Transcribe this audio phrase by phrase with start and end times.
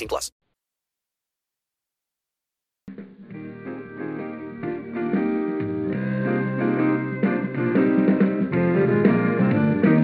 [0.00, 0.30] 18 plus.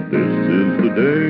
[0.09, 1.26] This is the day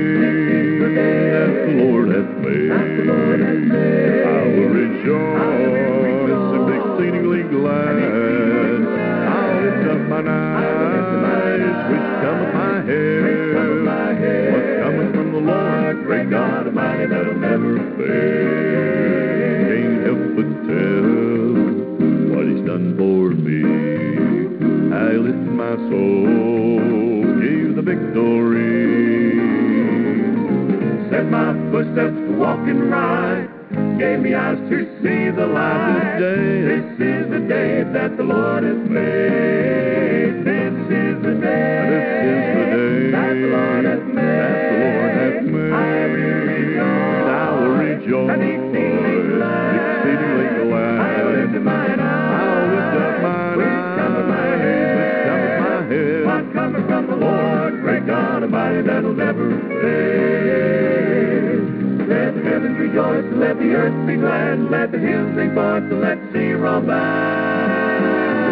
[17.58, 19.48] never fail.
[19.68, 21.08] Can't help but tell
[22.34, 23.62] what He's done for me.
[24.94, 28.78] I lifted my soul, gave the victory.
[31.10, 33.48] Set my footsteps to walk and ride,
[33.98, 36.18] gave me eyes to see the light.
[36.18, 40.44] This is the day that the Lord has made.
[40.44, 41.78] This is the day.
[41.90, 45.57] This is the day that the Lord has made.
[48.08, 50.00] And exceedingly glad.
[50.98, 52.40] I will lift mine eyes.
[52.40, 53.68] I'll lift up mine Which
[54.00, 54.96] cometh my head.
[54.96, 56.24] Which cometh my head.
[56.24, 59.50] What cometh from the Lord, great God Almighty, that'll never
[59.82, 61.60] fail.
[62.08, 65.82] Let the heavens rejoice, and let the earth be glad, let the hills sing forth,
[65.84, 66.94] and let the sea roll by.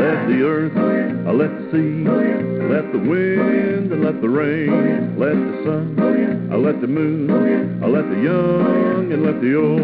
[0.05, 5.33] Let the earth, uh, let the sea, let the wind, and let the rain, let
[5.33, 5.97] the sun,
[6.53, 7.31] uh, let the moon,
[7.83, 9.81] uh, let the young, and left the old,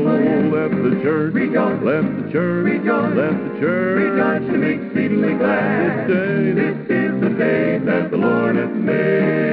[0.52, 1.82] left the church, Rejoice.
[1.82, 3.14] let the church, Rejoice.
[3.16, 3.98] let the church.
[4.02, 6.08] Rejoice and be exceedingly glad.
[6.08, 9.51] This day, This is the day that the Lord hath made.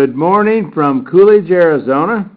[0.00, 2.30] Good morning from Coolidge, Arizona.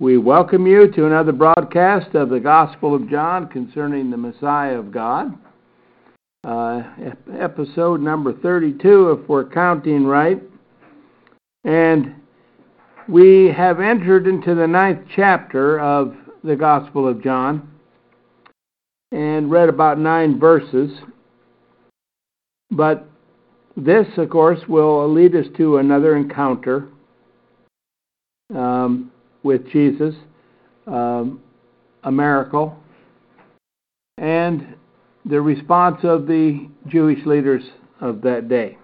[0.00, 4.92] We welcome you to another broadcast of the Gospel of John concerning the Messiah of
[4.92, 5.32] God.
[6.44, 6.82] Uh,
[7.40, 10.42] episode number 32, if we're counting right.
[11.64, 12.16] And
[13.08, 16.14] we have entered into the ninth chapter of
[16.44, 17.66] the Gospel of John
[19.10, 20.90] and read about nine verses.
[22.70, 23.08] But
[23.78, 26.88] this, of course, will lead us to another encounter
[28.52, 29.12] um,
[29.44, 30.16] with Jesus,
[30.88, 31.40] um,
[32.02, 32.76] a miracle,
[34.16, 34.74] and
[35.24, 37.62] the response of the Jewish leaders
[38.00, 38.76] of that day.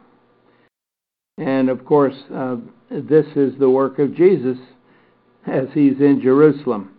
[1.38, 2.56] And of course, uh,
[2.88, 4.59] this is the work of Jesus
[5.49, 6.93] as he's in Jerusalem.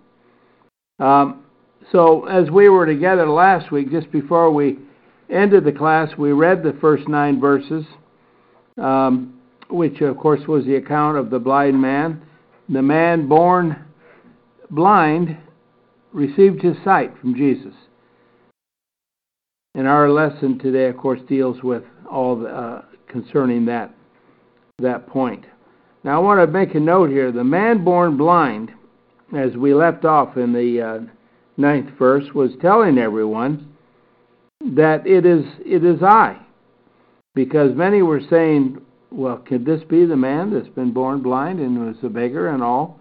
[1.00, 1.46] Um,
[1.94, 4.80] so, as we were together last week, just before we
[5.30, 7.86] ended the class, we read the first nine verses,
[8.78, 12.22] um, which, of course, was the account of the blind man.
[12.70, 13.84] The man born
[14.70, 15.38] blind
[16.12, 17.74] received his sight from Jesus.
[19.76, 23.94] And our lesson today, of course, deals with all the, uh, concerning that
[24.80, 25.46] that point.
[26.04, 27.32] Now, I want to make a note here.
[27.32, 28.72] The man born blind,
[29.36, 31.00] as we left off in the uh,
[31.58, 33.75] ninth verse, was telling everyone
[34.62, 36.38] that it is it is I,
[37.34, 41.86] because many were saying, "Well, could this be the man that's been born blind and
[41.86, 43.00] was a beggar and all?"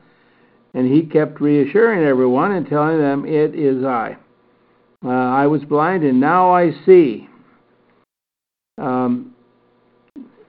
[0.74, 4.16] And he kept reassuring everyone and telling them, "It is I.
[5.04, 7.28] Uh, I was blind and now I see."
[8.78, 9.34] Um,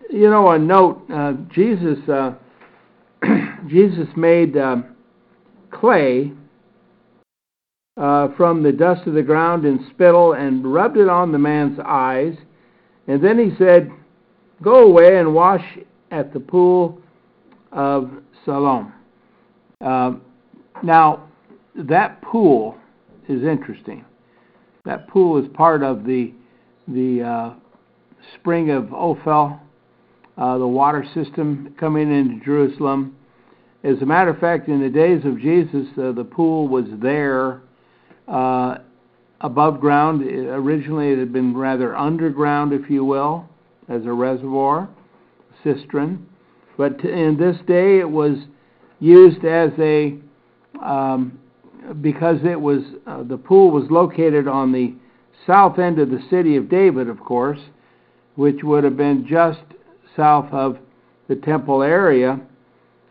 [0.09, 2.33] you know, a note: uh, Jesus uh,
[3.67, 4.77] Jesus made uh,
[5.71, 6.31] clay
[7.97, 11.79] uh, from the dust of the ground and spittle and rubbed it on the man's
[11.85, 12.35] eyes.
[13.07, 13.91] And then he said,
[14.61, 15.63] Go away and wash
[16.11, 17.01] at the pool
[17.71, 18.09] of
[18.45, 18.93] Siloam.
[19.81, 20.21] Um,
[20.83, 21.27] now,
[21.75, 22.77] that pool
[23.27, 24.05] is interesting.
[24.85, 26.33] That pool is part of the,
[26.87, 27.53] the uh,
[28.35, 29.59] spring of Ophel,
[30.37, 33.15] uh, the water system coming into Jerusalem.
[33.83, 37.61] As a matter of fact, in the days of Jesus, uh, the pool was there
[38.27, 38.77] uh,
[39.41, 40.23] above ground.
[40.23, 43.47] Originally, it had been rather underground, if you will,
[43.89, 44.89] as a reservoir,
[45.63, 46.25] cistern.
[46.77, 48.37] But in this day, it was
[48.99, 50.17] used as a
[50.83, 51.39] um,
[52.01, 54.93] because it was uh, the pool was located on the
[55.45, 57.59] south end of the city of David, of course,
[58.35, 59.61] which would have been just
[60.15, 60.77] south of
[61.27, 62.39] the temple area,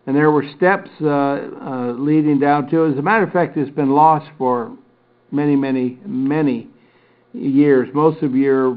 [0.07, 2.85] and there were steps uh, uh, leading down to.
[2.85, 2.93] it.
[2.93, 4.77] As a matter of fact, it's been lost for
[5.35, 6.69] many, many, many
[7.33, 7.89] years.
[7.93, 8.77] Most of your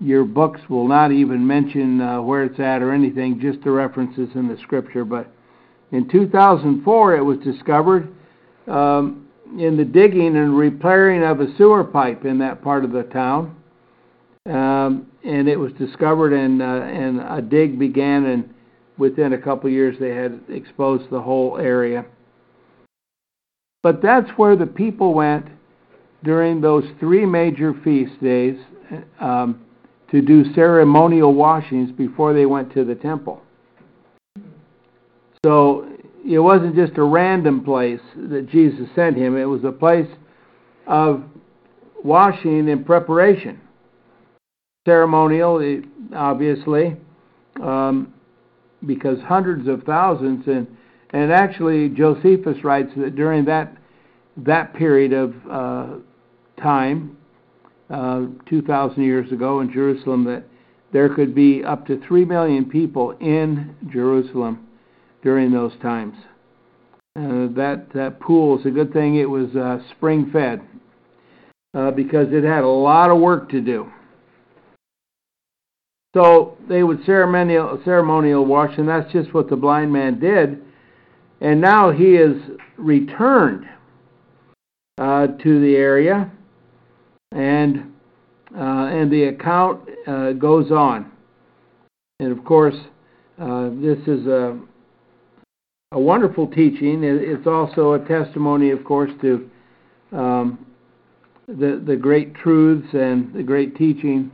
[0.00, 4.30] your books will not even mention uh, where it's at or anything, just the references
[4.34, 5.04] in the scripture.
[5.04, 5.30] But
[5.92, 8.10] in 2004, it was discovered
[8.66, 9.28] um,
[9.58, 13.56] in the digging and repairing of a sewer pipe in that part of the town.
[14.46, 18.54] Um, and it was discovered, and, uh, and a dig began, and
[18.96, 22.06] within a couple of years, they had exposed the whole area.
[23.82, 25.46] But that's where the people went
[26.24, 28.56] during those three major feast days
[29.20, 29.60] um,
[30.10, 33.40] to do ceremonial washings before they went to the temple.
[35.44, 35.88] So
[36.26, 40.08] it wasn't just a random place that Jesus sent him, it was a place
[40.86, 41.22] of
[42.04, 43.60] washing and preparation.
[44.86, 45.82] Ceremonial,
[46.14, 46.96] obviously,
[47.62, 48.12] um,
[48.86, 50.66] because hundreds of thousands, and,
[51.10, 53.76] and actually Josephus writes that during that,
[54.38, 55.86] that period of uh,
[56.60, 57.16] time,
[57.90, 60.44] uh, 2,000 years ago in Jerusalem, that
[60.92, 64.66] there could be up to 3 million people in Jerusalem
[65.22, 66.14] during those times.
[67.16, 70.62] Uh, that that pool is a good thing it was uh, spring fed
[71.74, 73.90] uh, because it had a lot of work to do.
[76.14, 80.62] So they would ceremonial ceremonial wash, and that's just what the blind man did.
[81.40, 82.36] And now he is
[82.76, 83.64] returned
[84.98, 86.30] uh, to the area,
[87.32, 87.92] and
[88.56, 91.10] uh, and the account uh, goes on.
[92.18, 92.76] And of course,
[93.38, 94.58] this is a
[95.92, 97.02] a wonderful teaching.
[97.02, 99.50] It's also a testimony, of course, to
[100.12, 100.66] um,
[101.48, 104.30] the the great truths and the great teaching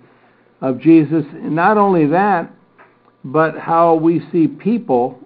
[0.61, 1.25] of Jesus.
[1.33, 2.51] And not only that,
[3.25, 5.19] but how we see people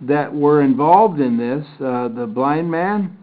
[0.00, 3.16] that were involved in this, uh, the blind man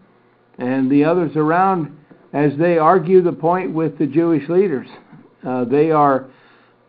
[0.58, 1.97] and the others around,
[2.34, 4.88] as they argue the point with the Jewish leaders.
[5.48, 6.30] Uh, they are,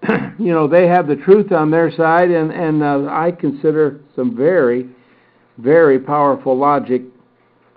[0.38, 4.36] you know, they have the truth on their side, and and uh, I consider some
[4.36, 4.88] very
[5.58, 7.02] very powerful logic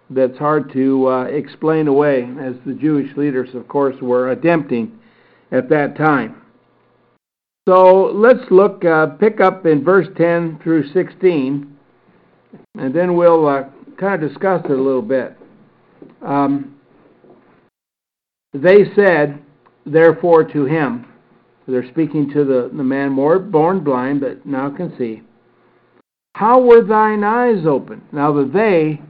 [0.09, 4.99] that's hard to uh, explain away, as the Jewish leaders, of course, were attempting
[5.51, 6.41] at that time.
[7.67, 11.77] So let's look, uh, pick up in verse 10 through 16,
[12.77, 13.63] and then we'll uh,
[13.97, 15.37] kind of discuss it a little bit.
[16.21, 16.75] Um,
[18.53, 19.41] they said,
[19.85, 21.05] therefore, to him,
[21.67, 25.21] they're speaking to the, the man born blind, but now can see.
[26.35, 28.01] How were thine eyes opened?
[28.11, 29.01] Now, the they,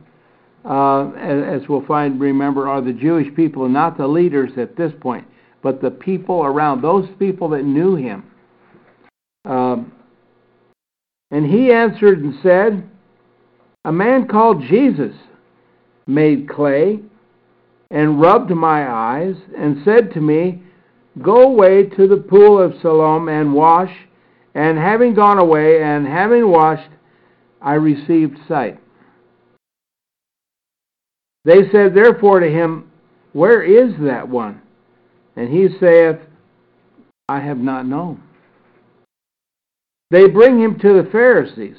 [0.65, 5.25] uh, as we'll find, remember, are the Jewish people, not the leaders at this point,
[5.63, 8.23] but the people around, those people that knew him.
[9.45, 9.91] Um,
[11.31, 12.87] and he answered and said,
[13.85, 15.15] A man called Jesus
[16.05, 16.99] made clay
[17.91, 20.63] and rubbed my eyes and said to me,
[21.21, 23.91] Go away to the pool of Siloam and wash.
[24.55, 26.89] And having gone away and having washed,
[27.61, 28.79] I received sight.
[31.43, 32.91] They said therefore to him,
[33.33, 34.61] Where is that one?
[35.35, 36.17] And he saith,
[37.27, 38.23] I have not known.
[40.11, 41.77] They bring him to the Pharisees,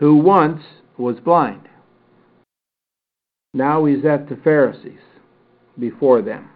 [0.00, 0.62] who once
[0.96, 1.65] was blind.
[3.56, 5.00] Now he's at the Pharisees
[5.78, 6.50] before them.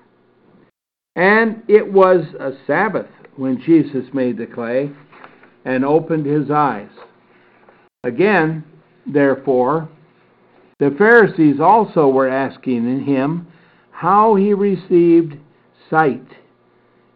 [1.16, 4.90] And it was a Sabbath when Jesus made the clay
[5.64, 6.90] and opened his eyes.
[8.04, 8.62] Again,
[9.06, 9.88] therefore,
[10.78, 13.46] the Pharisees also were asking him
[13.92, 15.38] how he received
[15.88, 16.26] sight.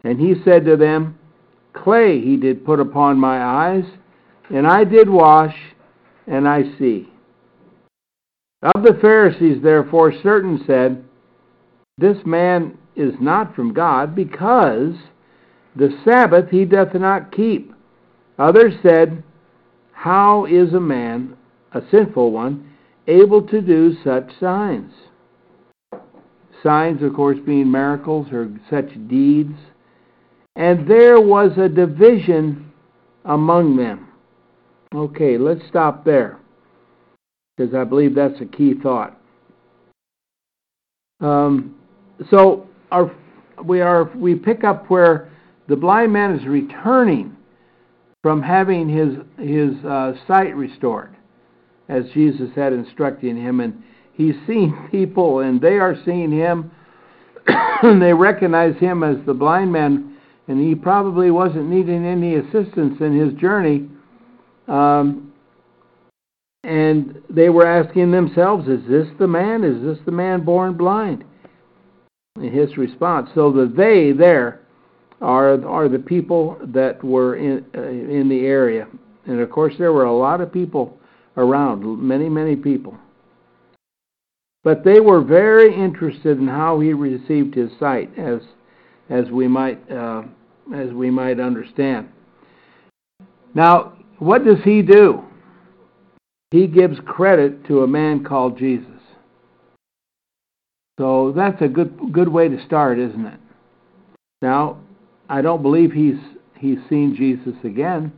[0.02, 1.18] And he said to them,
[1.74, 3.84] Clay he did put upon my eyes,
[4.48, 5.54] and I did wash,
[6.26, 7.10] and I see.
[8.64, 11.04] Of the Pharisees, therefore, certain said,
[11.98, 14.94] This man is not from God, because
[15.76, 17.72] the Sabbath he doth not keep.
[18.38, 19.22] Others said,
[20.04, 21.34] how is a man,
[21.72, 22.74] a sinful one,
[23.06, 24.92] able to do such signs?
[26.62, 29.56] Signs, of course, being miracles or such deeds.
[30.56, 32.70] And there was a division
[33.24, 34.08] among them.
[34.94, 36.38] Okay, let's stop there.
[37.56, 39.18] Because I believe that's a key thought.
[41.20, 41.76] Um,
[42.30, 43.14] so our,
[43.64, 45.30] we are we pick up where
[45.68, 47.36] the blind man is returning
[48.22, 51.14] from having his his uh, sight restored,
[51.88, 53.82] as Jesus had instructed him, and
[54.14, 56.70] he's seeing people, and they are seeing him,
[57.46, 60.16] and they recognize him as the blind man,
[60.48, 63.88] and he probably wasn't needing any assistance in his journey.
[64.68, 65.33] Um,
[66.64, 69.64] and they were asking themselves, "Is this the man?
[69.64, 71.24] Is this the man born blind?"
[72.36, 74.60] In his response, so the they there
[75.20, 78.88] are are the people that were in uh, in the area,
[79.26, 80.98] and of course there were a lot of people
[81.36, 82.96] around, many many people.
[84.62, 88.40] But they were very interested in how he received his sight, as
[89.10, 90.22] as we might uh,
[90.74, 92.08] as we might understand.
[93.54, 95.23] Now, what does he do?
[96.54, 98.86] He gives credit to a man called Jesus.
[101.00, 103.40] So that's a good good way to start, isn't it?
[104.40, 104.78] Now,
[105.28, 106.20] I don't believe he's
[106.56, 108.12] he's seen Jesus again.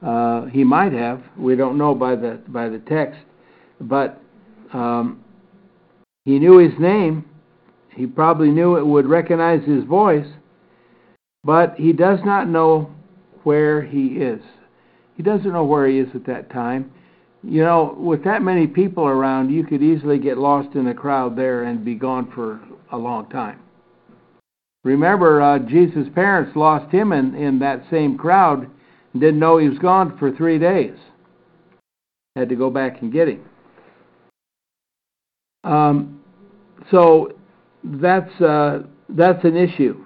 [0.00, 1.22] Uh, he might have.
[1.36, 3.20] We don't know by the by the text,
[3.78, 4.18] but
[4.72, 5.22] um,
[6.24, 7.26] he knew his name.
[7.94, 10.28] He probably knew it would recognize his voice,
[11.44, 12.90] but he does not know
[13.42, 14.40] where he is.
[15.18, 16.90] He doesn't know where he is at that time.
[17.42, 21.36] You know, with that many people around, you could easily get lost in the crowd
[21.36, 22.60] there and be gone for
[22.92, 23.60] a long time.
[24.84, 28.70] Remember, uh, Jesus' parents lost him in, in that same crowd
[29.12, 30.96] and didn't know he was gone for three days.
[32.36, 33.44] Had to go back and get him.
[35.64, 36.22] Um,
[36.90, 37.34] so
[37.84, 40.02] that's uh, that's an issue.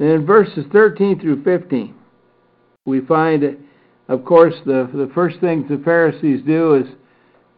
[0.00, 1.94] And in verses 13 through 15,
[2.84, 3.56] we find,
[4.08, 6.86] of course, the the first thing the Pharisees do is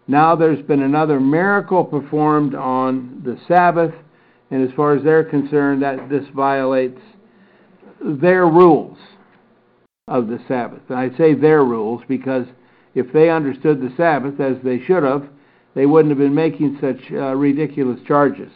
[0.07, 3.95] now there's been another miracle performed on the Sabbath
[4.51, 7.01] and as far as they're concerned, that this violates
[8.01, 8.97] their rules
[10.07, 10.81] of the Sabbath.
[10.89, 12.47] And I say their rules because
[12.95, 15.29] if they understood the Sabbath as they should have,
[15.75, 18.51] they wouldn't have been making such uh, ridiculous charges.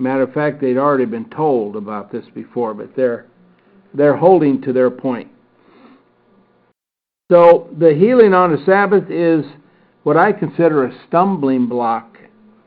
[0.00, 3.26] Matter of fact, they'd already been told about this before, but they're
[3.94, 5.30] they're holding to their point.
[7.32, 9.46] So the healing on the Sabbath is
[10.02, 12.18] what I consider a stumbling block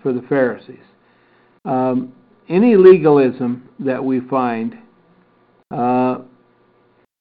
[0.02, 0.80] for the Pharisees.
[1.66, 2.14] Um,
[2.50, 4.76] any legalism that we find
[5.70, 6.18] uh,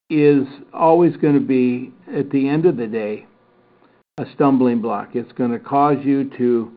[0.09, 3.27] is always going to be, at the end of the day,
[4.17, 5.11] a stumbling block.
[5.13, 6.73] It's going to cause you to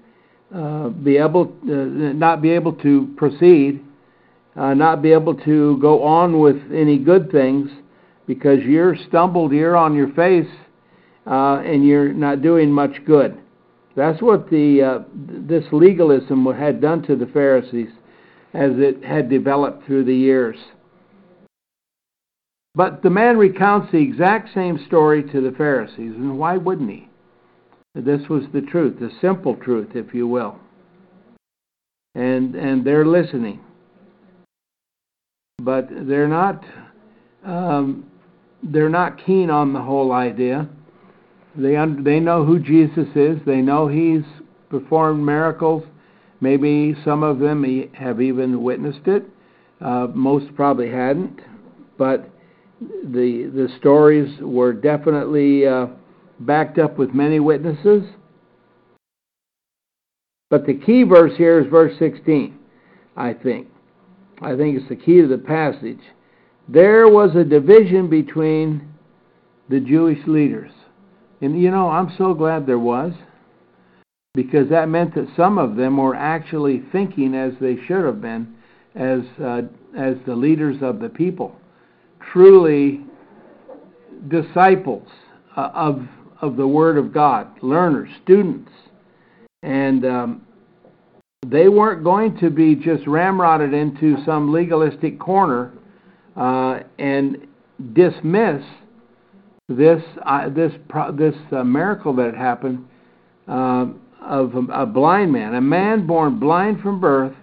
[0.54, 3.82] uh, be able, uh, not be able to proceed,
[4.58, 7.70] uh, not be able to go on with any good things,
[8.28, 10.52] because you're stumbled, you're on your face,
[11.26, 13.38] uh, and you're not doing much good.
[13.96, 17.90] That's what the uh, this legalism had done to the Pharisees
[18.54, 20.58] as it had developed through the years.
[22.76, 27.10] But the man recounts the exact same story to the Pharisees, and why wouldn't he?
[27.96, 30.60] This was the truth, the simple truth, if you will.
[32.14, 33.62] And and they're listening,
[35.58, 36.64] but they're not
[37.44, 38.06] um,
[38.64, 40.68] they're not keen on the whole idea.
[41.56, 43.40] They they know who Jesus is.
[43.46, 44.24] They know he's
[44.70, 45.84] performed miracles.
[46.40, 49.24] Maybe some of them have even witnessed it.
[49.82, 51.40] Uh, most probably hadn't,
[51.98, 52.30] but
[52.82, 55.88] the the stories were definitely uh,
[56.40, 58.04] backed up with many witnesses.
[60.50, 62.58] But the key verse here is verse 16,
[63.18, 63.68] I think.
[64.42, 66.00] I think it's the key to the passage.
[66.68, 68.94] There was a division between
[69.70, 70.72] the Jewish leaders.
[71.42, 73.14] And you know, I'm so glad there was
[74.34, 78.56] because that meant that some of them were actually thinking as they should have been
[78.96, 79.62] as uh,
[79.98, 81.56] as the leaders of the people,
[82.32, 83.02] truly
[84.28, 85.08] disciples
[85.56, 86.08] uh, of
[86.42, 88.72] of the Word of God, learners, students,
[89.64, 90.42] and um,
[91.46, 95.72] they weren't going to be just ramrodded into some legalistic corner
[96.38, 97.48] uh, and
[97.94, 98.64] dismiss
[99.68, 100.72] this uh, this
[101.16, 102.86] this uh, miracle that happened
[103.48, 103.88] uh,
[104.22, 107.34] of a, a, blind man, a man born blind from birth,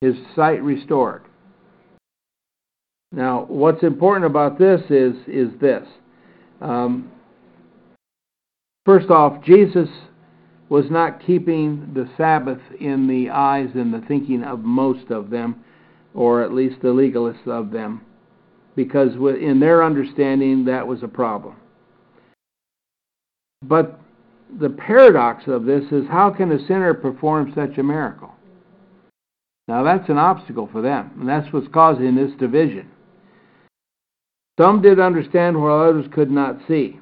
[0.00, 1.22] his sight restored.
[3.12, 5.86] Now, what's important about this is is this.
[6.60, 7.10] Um,
[8.84, 9.88] first off, Jesus
[10.68, 15.63] was not keeping the Sabbath in the eyes and the thinking of most of them,
[16.14, 18.00] or at least the legalists of them
[18.76, 21.56] because in their understanding that was a problem.
[23.62, 24.00] But
[24.58, 28.32] the paradox of this is how can a sinner perform such a miracle?
[29.68, 32.90] Now that's an obstacle for them, and that's what's causing this division.
[34.60, 37.00] Some did understand while others could not see.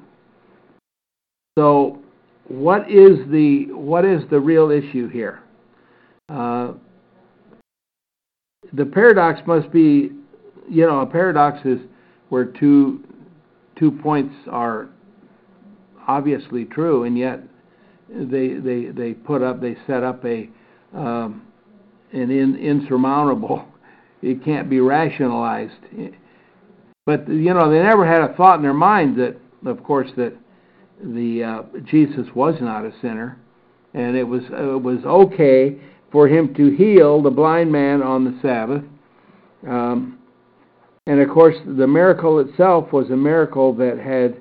[1.57, 1.99] So,
[2.47, 5.43] what is the what is the real issue here?
[6.29, 6.73] Uh,
[8.71, 10.11] the paradox must be,
[10.69, 11.79] you know, a paradox is
[12.29, 13.03] where two
[13.75, 14.89] two points are
[16.07, 17.41] obviously true, and yet
[18.09, 20.49] they they they put up they set up a
[20.93, 21.43] um,
[22.11, 23.65] an in, insurmountable.
[24.21, 25.73] It can't be rationalized.
[27.05, 30.33] But you know they never had a thought in their mind that, of course, that
[31.03, 33.37] the uh, Jesus was not a sinner,
[33.93, 35.77] and it was it was okay
[36.13, 38.83] for him to heal the blind man on the Sabbath.
[39.67, 40.19] Um,
[41.07, 44.39] and of course, the miracle itself was a miracle that had,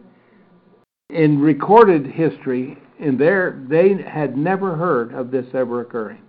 [1.09, 6.21] in recorded history, in there they had never heard of this ever occurring.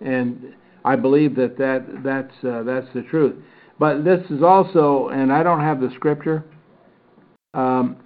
[0.00, 0.54] And
[0.84, 3.36] I believe that, that that's uh, that's the truth.
[3.78, 6.44] But this is also, and I don't have the scripture,
[7.54, 7.96] um,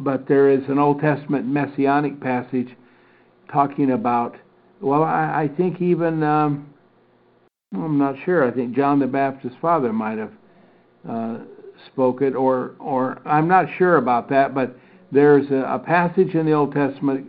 [0.00, 2.74] but there is an Old Testament messianic passage
[3.52, 4.36] talking about.
[4.80, 6.74] Well, I, I think even um,
[7.74, 8.46] I'm not sure.
[8.46, 10.32] I think John the Baptist's father might have
[11.08, 11.38] uh,
[11.86, 14.54] spoke it, or or I'm not sure about that.
[14.54, 14.76] But
[15.10, 17.28] there's a, a passage in the Old Testament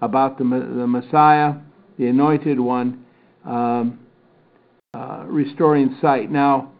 [0.00, 1.54] about the the Messiah,
[1.98, 3.04] the Anointed One,
[3.44, 4.00] um,
[4.94, 6.30] uh, restoring sight.
[6.30, 6.72] Now,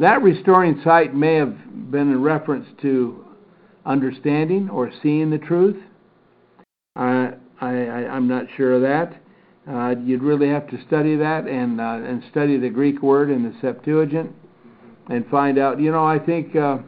[0.00, 1.56] that restoring sight may have
[1.90, 3.24] been in reference to
[3.84, 5.76] understanding or seeing the truth.
[6.96, 9.20] I, I, I'm not sure of that.
[9.68, 13.42] Uh, you'd really have to study that and uh, and study the Greek word in
[13.42, 14.32] the Septuagint
[15.10, 15.78] and find out.
[15.78, 16.78] You know, I think uh,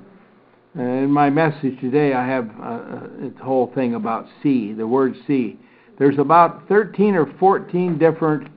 [0.75, 5.59] in my message today I have uh, a whole thing about see, the word see.
[5.99, 8.49] There's about 13 or 14 different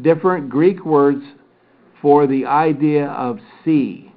[0.00, 1.22] different Greek words
[2.00, 4.12] for the idea of see.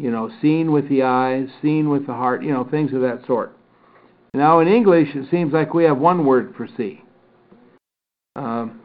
[0.00, 3.24] You know, seeing with the eyes, seeing with the heart, you know, things of that
[3.26, 3.56] sort.
[4.36, 7.02] Now, in English, it seems like we have one word for see,
[8.36, 8.82] um,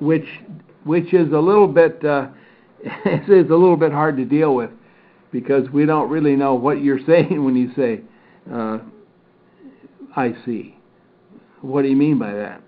[0.00, 0.26] which
[0.84, 2.28] which is a little bit uh,
[3.06, 4.68] is a little bit hard to deal with
[5.32, 8.02] because we don't really know what you're saying when you say
[8.52, 8.80] uh,
[10.14, 10.76] "I see."
[11.62, 12.60] What do you mean by that?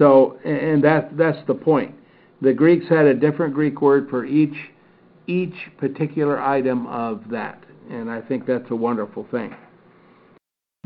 [0.00, 1.96] So, and that that's the point.
[2.42, 4.56] The Greeks had a different Greek word for each
[5.26, 9.52] each particular item of that, and I think that's a wonderful thing.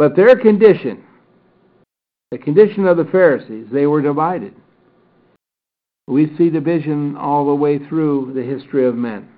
[0.00, 1.04] But their condition,
[2.30, 4.54] the condition of the Pharisees, they were divided.
[6.08, 9.28] We see division all the way through the history of men,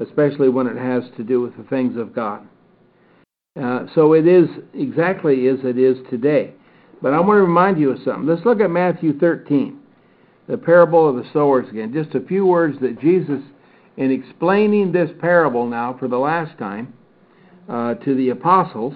[0.00, 2.44] especially when it has to do with the things of God.
[3.56, 6.52] Uh, so it is exactly as it is today.
[7.00, 8.26] But I want to remind you of something.
[8.26, 9.78] Let's look at Matthew 13,
[10.48, 11.92] the parable of the sowers again.
[11.94, 13.42] Just a few words that Jesus,
[13.96, 16.94] in explaining this parable now for the last time
[17.68, 18.94] uh, to the apostles,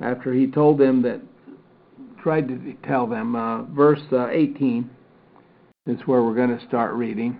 [0.00, 1.20] after he told them that,
[2.22, 4.88] tried to tell them, uh, verse uh, 18
[5.86, 7.36] is where we're going to start reading.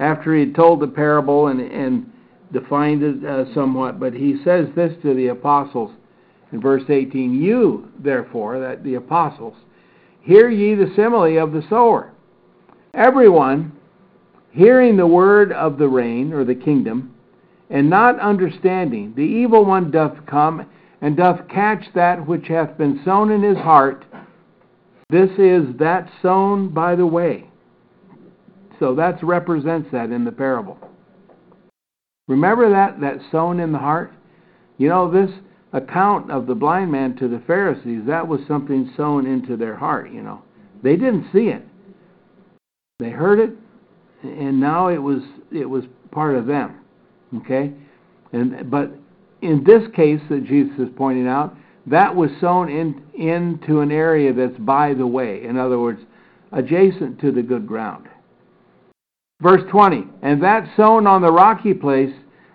[0.00, 2.12] After he had told the parable and, and
[2.52, 5.90] defined it uh, somewhat, but he says this to the apostles
[6.52, 9.54] in verse 18 You, therefore, that the apostles,
[10.20, 12.12] hear ye the simile of the sower.
[12.94, 13.72] Everyone,
[14.50, 17.11] hearing the word of the reign or the kingdom,
[17.72, 20.66] and not understanding, the evil one doth come
[21.00, 24.04] and doth catch that which hath been sown in his heart.
[25.08, 27.48] This is that sown by the way.
[28.78, 30.78] So that represents that in the parable.
[32.28, 34.12] Remember that, that sown in the heart?
[34.76, 35.30] You know, this
[35.72, 40.12] account of the blind man to the Pharisees, that was something sown into their heart,
[40.12, 40.42] you know.
[40.82, 41.66] They didn't see it.
[42.98, 43.50] They heard it,
[44.22, 46.81] and now it was it was part of them.
[47.38, 47.72] Okay?
[48.32, 48.92] And but
[49.40, 54.32] in this case that Jesus is pointing out, that was sown in into an area
[54.32, 55.44] that's by the way.
[55.44, 56.00] In other words,
[56.52, 58.06] adjacent to the good ground.
[59.40, 62.14] Verse 20, and that sown on the rocky place,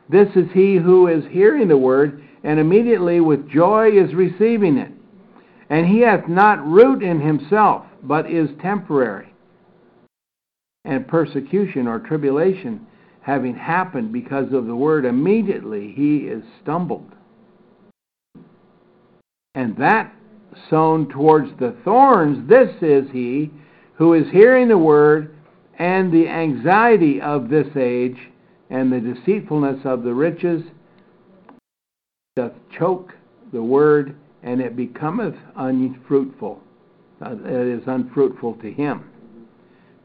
[0.09, 4.91] this is he who is hearing the word, and immediately with joy is receiving it.
[5.69, 9.33] And he hath not root in himself, but is temporary.
[10.85, 12.87] And persecution or tribulation
[13.27, 17.11] having happened because of the word, immediately he is stumbled.
[19.53, 20.15] And that
[20.69, 23.51] sown towards the thorns, this is he
[23.95, 25.35] who is hearing the word
[25.77, 28.17] and the anxiety of this age
[28.69, 30.63] and the deceitfulness of the riches
[32.37, 33.13] doth choke
[33.51, 36.61] the word, and it becometh unfruitful.
[37.21, 39.03] Uh, it is unfruitful to him.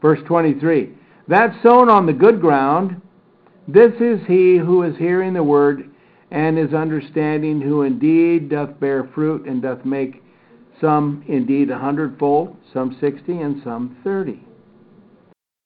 [0.01, 0.91] Verse 23
[1.29, 2.99] That sown on the good ground,
[3.67, 5.89] this is he who is hearing the word
[6.31, 10.23] and is understanding, who indeed doth bear fruit and doth make
[10.81, 14.43] some indeed a hundredfold, some sixty, and some thirty.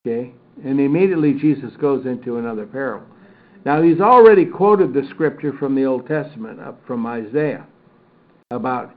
[0.05, 0.33] Okay?
[0.63, 3.07] And immediately Jesus goes into another parable.
[3.65, 7.65] Now, he's already quoted the scripture from the Old Testament, up from Isaiah,
[8.51, 8.93] about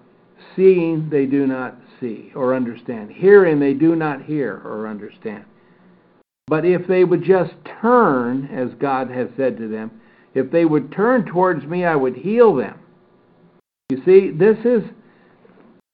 [0.55, 5.45] seeing they do not see or understand, hearing they do not hear or understand.
[6.51, 9.93] But if they would just turn, as God has said to them,
[10.35, 12.77] if they would turn towards me, I would heal them.
[13.89, 14.83] You see, this is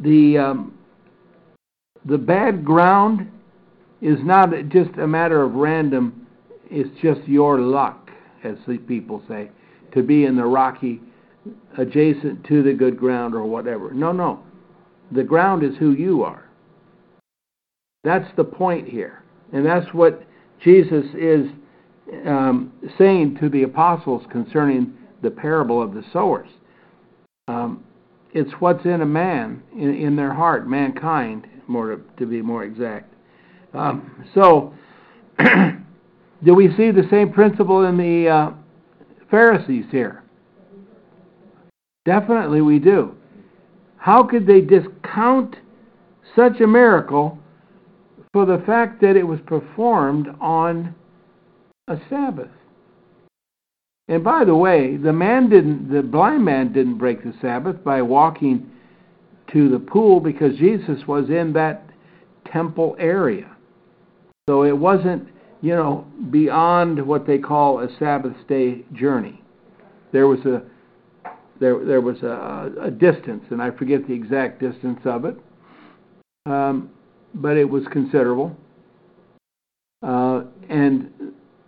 [0.03, 0.79] the um,
[2.07, 3.31] the bad ground
[4.01, 6.27] is not just a matter of random.
[6.71, 8.11] It's just your luck,
[8.43, 9.51] as the people say,
[9.93, 11.03] to be in the rocky,
[11.77, 13.93] adjacent to the good ground or whatever.
[13.93, 14.43] No, no.
[15.13, 16.49] The ground is who you are.
[18.05, 19.23] That's the point here.
[19.53, 20.23] And that's what
[20.67, 21.47] Jesus is
[22.27, 26.49] um, saying to the apostles concerning the parable of the sowers.
[27.47, 27.85] Um,
[28.33, 33.15] it's what's in a man, in, in their heart, mankind, more to, be more exact.
[33.75, 34.75] Um, so,
[35.39, 38.51] do we see the same principle in the uh,
[39.31, 40.25] Pharisees here?
[42.05, 43.15] Definitely we do.
[43.99, 45.55] How could they discount
[46.35, 47.39] such a miracle
[48.37, 50.95] for the fact that it was performed on
[51.89, 52.51] a Sabbath?
[54.09, 58.03] And by the way, the man didn't the blind man didn't break the Sabbath by
[58.03, 58.71] walking
[59.55, 61.89] to the pool because Jesus was in that
[62.53, 63.57] temple area.
[64.51, 65.27] So it wasn't,
[65.63, 69.43] you know, beyond what they call a Sabbath day journey.
[70.13, 70.61] There was a
[71.59, 75.39] there there was a, a distance, and I forget the exact distance of it,
[76.45, 76.91] um,
[77.37, 78.57] but it was considerable.
[80.03, 81.11] Uh, and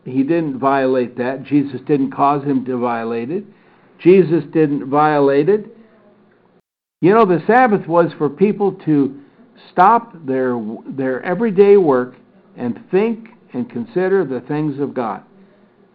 [0.04, 1.44] he didn't violate that.
[1.44, 3.44] Jesus didn't cause him to violate it.
[3.98, 5.66] Jesus didn't violate it.
[7.00, 9.20] You know, the Sabbath was for people to
[9.70, 12.14] stop their their everyday work
[12.56, 15.22] and think and consider the things of God.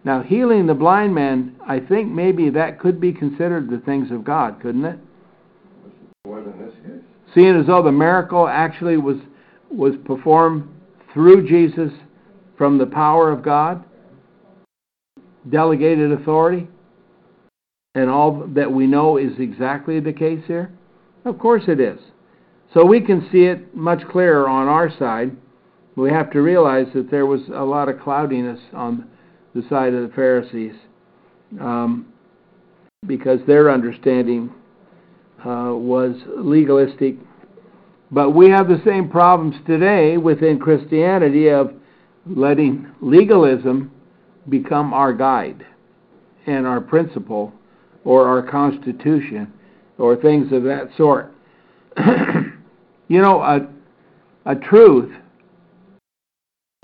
[0.05, 4.23] Now, healing the blind man, I think maybe that could be considered the things of
[4.23, 4.99] God, couldn't it?
[7.33, 9.17] Seeing as though the miracle actually was
[9.73, 10.67] was performed
[11.13, 11.91] through Jesus
[12.57, 13.83] from the power of God,
[15.49, 16.67] delegated authority,
[17.95, 20.71] and all that we know is exactly the case here?
[21.25, 21.99] Of course it is.
[22.73, 25.35] So we can see it much clearer on our side.
[25.95, 29.07] We have to realize that there was a lot of cloudiness on
[29.53, 30.73] the side of the Pharisees
[31.61, 32.07] um,
[33.05, 34.51] because their understanding
[35.39, 37.17] uh, was legalistic.
[38.13, 41.73] But we have the same problems today within Christianity of
[42.27, 43.91] letting legalism
[44.49, 45.65] become our guide
[46.45, 47.51] and our principle
[48.05, 49.51] or our constitution
[49.97, 51.33] or things of that sort.
[53.07, 53.67] you know, a,
[54.45, 55.11] a truth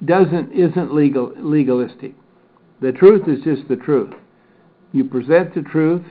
[0.03, 2.15] doesn't isn't legal legalistic.
[2.81, 4.15] The truth is just the truth.
[4.93, 6.05] You present the truth.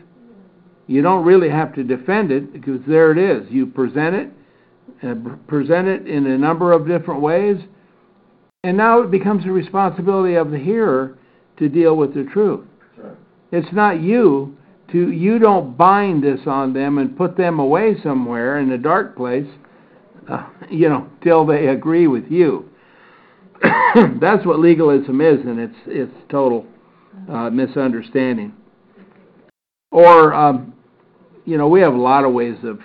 [0.87, 3.50] You don't really have to defend it because there it is.
[3.50, 4.31] You present it,
[5.46, 7.56] present it in a number of different ways,
[8.64, 11.16] and now it becomes the responsibility of the hearer
[11.58, 12.66] to deal with the truth.
[13.52, 14.56] It's not you
[14.92, 19.16] to you don't bind this on them and put them away somewhere in a dark
[19.16, 19.46] place,
[20.28, 22.68] uh, you know, till they agree with you.
[24.20, 26.66] That's what legalism is, and it's it's total
[27.28, 28.52] uh, misunderstanding.
[29.90, 30.74] Or, um,
[31.44, 32.80] you know, we have a lot of ways of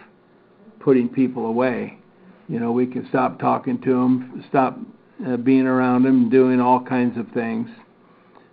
[0.80, 1.99] putting people away.
[2.48, 4.78] You know, we can stop talking to them, stop
[5.26, 7.70] uh, being around them, doing all kinds of things.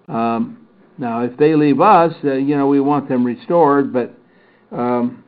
[0.09, 0.67] Um,
[0.99, 4.15] now, if they leave us, uh, you know, we want them restored, but
[4.71, 5.25] um,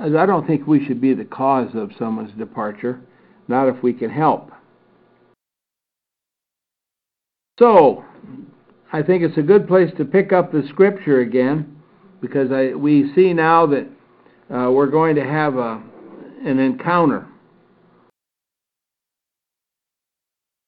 [0.00, 3.00] I don't think we should be the cause of someone's departure,
[3.48, 4.50] not if we can help.
[7.58, 8.04] So,
[8.92, 11.76] I think it's a good place to pick up the scripture again
[12.20, 13.86] because I, we see now that
[14.54, 15.82] uh, we're going to have a,
[16.44, 17.26] an encounter.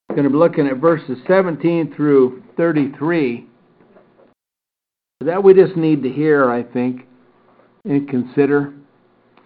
[0.11, 3.47] going to be looking at verses 17 through 33.
[5.25, 7.01] That we just need to hear, I think,
[7.85, 8.73] and consider.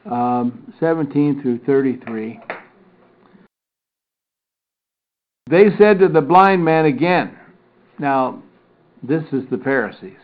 [0.09, 2.39] Um, 17 through 33.
[5.49, 7.37] They said to the blind man again,
[7.99, 8.41] now
[9.03, 10.17] this is the Pharisees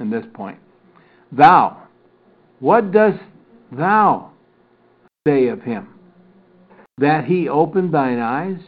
[0.00, 0.58] in this point,
[1.32, 1.82] Thou,
[2.60, 3.22] What dost
[3.72, 4.30] thou
[5.26, 5.88] say of him?
[6.98, 8.60] That he opened thine eyes?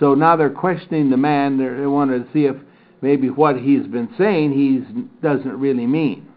[0.00, 1.58] So now they're questioning the man.
[1.58, 2.56] They're, they want to see if
[3.00, 4.84] maybe what he's been saying he
[5.20, 6.28] doesn't really mean.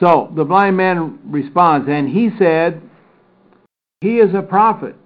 [0.00, 2.80] So the blind man responds, and he said,
[4.00, 4.96] He is a prophet.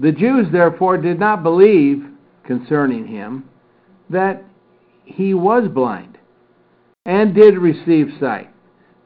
[0.00, 2.04] The Jews therefore did not believe
[2.44, 3.48] concerning him
[4.10, 4.44] that
[5.04, 6.18] he was blind
[7.04, 8.50] and did receive sight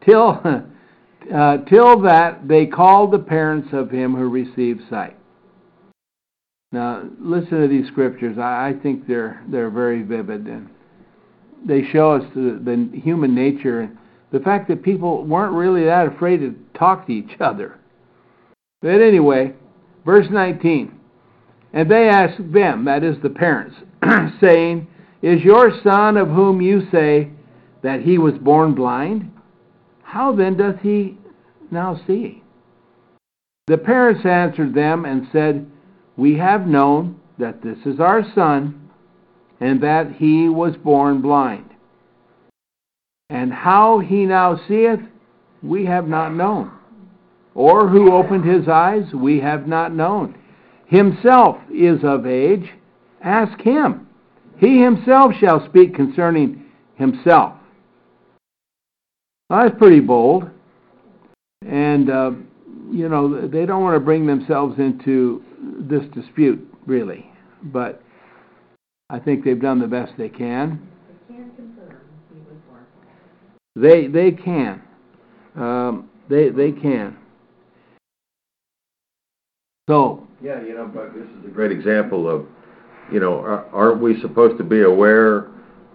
[0.04, 0.40] till
[1.34, 5.16] uh, till that they called the parents of him who received sight
[6.72, 10.68] now listen to these scriptures i, I think they're they're very vivid and
[11.66, 13.98] they show us the, the human nature and
[14.32, 17.78] the fact that people weren't really that afraid to talk to each other
[18.82, 19.52] but anyway
[20.04, 20.92] verse 19
[21.72, 23.76] and they asked them that is the parents
[24.40, 24.86] saying
[25.22, 27.30] is your son of whom you say
[27.82, 29.30] that he was born blind?
[30.02, 31.18] How then doth he
[31.70, 32.42] now see?
[33.66, 35.70] The parents answered them and said,
[36.20, 38.90] We have known that this is our son,
[39.58, 41.64] and that he was born blind.
[43.30, 45.00] And how he now seeth,
[45.62, 46.72] we have not known.
[47.54, 50.34] Or who opened his eyes, we have not known.
[50.88, 52.68] Himself is of age,
[53.24, 54.06] ask him.
[54.58, 57.54] He himself shall speak concerning himself.
[59.48, 60.50] Well, that's pretty bold.
[61.66, 62.32] And, uh,
[62.90, 65.44] you know, they don't want to bring themselves into
[65.88, 67.30] this dispute, really.
[67.64, 68.02] But
[69.08, 70.86] I think they've done the best they can.
[73.76, 74.82] They they can.
[75.56, 77.16] Um, they they can.
[79.88, 80.26] So.
[80.42, 82.46] Yeah, you know, but this is a great example of
[83.10, 83.40] you know,
[83.72, 85.48] aren't we supposed to be aware,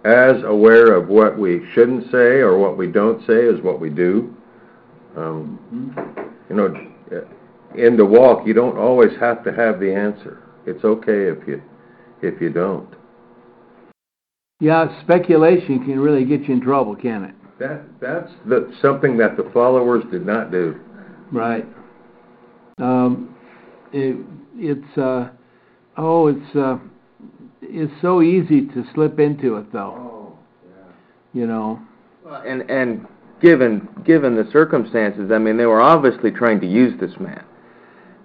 [0.04, 3.90] as aware of what we shouldn't say or what we don't say as what we
[3.90, 4.34] do?
[5.16, 5.94] Um,
[6.50, 6.74] you know,
[7.78, 10.42] in the walk, you don't always have to have the answer.
[10.66, 11.62] It's okay if you
[12.22, 12.88] if you don't.
[14.60, 17.34] Yeah, speculation can really get you in trouble, can it?
[17.58, 20.80] That that's the, something that the followers did not do.
[21.30, 21.66] Right.
[22.78, 23.34] Um,
[23.92, 24.16] it,
[24.56, 25.30] it's uh,
[25.96, 26.78] oh, it's uh,
[27.62, 29.94] is so easy to slip into it, though.
[29.98, 30.92] Oh, yeah.
[31.32, 31.80] You know.
[32.24, 33.06] Well, And and
[33.40, 37.44] given given the circumstances, I mean, they were obviously trying to use this man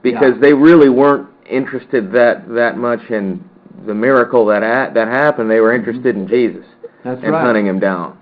[0.02, 0.42] because Yeah.
[0.42, 3.44] they really weren't interested that that much in
[3.86, 5.50] the miracle that ha- that happened.
[5.50, 6.66] They were interested in Jesus
[7.04, 7.42] That's and right.
[7.44, 8.18] hunting him down.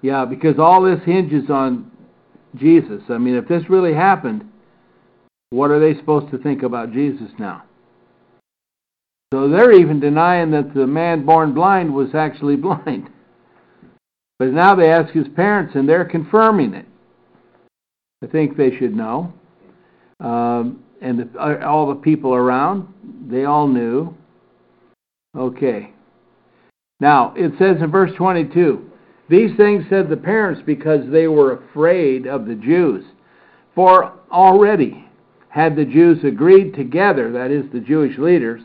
[0.00, 1.90] Yeah, because all this hinges on
[2.56, 3.02] Jesus.
[3.08, 4.44] I mean, if this really happened,
[5.50, 7.62] what are they supposed to think about Jesus now?
[9.32, 13.08] So they're even denying that the man born blind was actually blind.
[14.38, 16.86] But now they ask his parents, and they're confirming it.
[18.22, 19.32] I think they should know.
[20.20, 22.88] Um, and the, uh, all the people around,
[23.28, 24.14] they all knew.
[25.36, 25.92] Okay.
[27.00, 28.88] Now, it says in verse 22
[29.28, 33.04] These things said the parents because they were afraid of the Jews.
[33.74, 35.06] For already
[35.48, 38.62] had the Jews agreed together, that is, the Jewish leaders,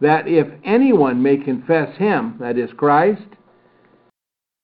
[0.00, 3.22] that if anyone may confess him, that is Christ,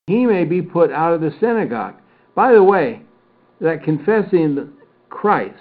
[0.06, 1.94] he may be put out of the synagogue.
[2.34, 3.02] By the way,
[3.60, 4.72] that confessing
[5.08, 5.54] Christ,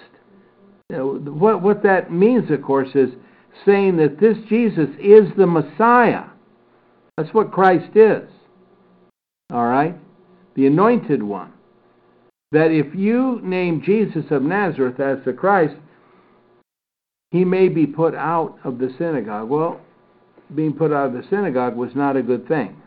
[0.90, 3.10] what, what that means, of course, is
[3.64, 6.24] saying that this Jesus is the Messiah.
[7.16, 8.28] That's what Christ is.
[9.52, 9.96] All right?
[10.56, 11.52] The anointed one.
[12.52, 15.74] That if you name Jesus of Nazareth as the Christ,
[17.30, 19.48] he may be put out of the synagogue.
[19.48, 19.80] Well,
[20.54, 22.80] being put out of the synagogue was not a good thing.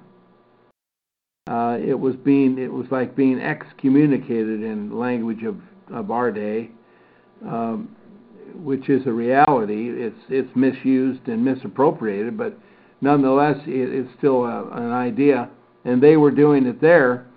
[1.49, 5.57] Uh, it was being it was like being excommunicated in language of,
[5.93, 6.69] of our day,
[7.45, 7.95] um,
[8.55, 9.89] which is a reality.
[9.89, 12.57] It's it's misused and misappropriated, but
[13.01, 15.49] nonetheless, it, it's still a, an idea.
[15.85, 17.27] And they were doing it there.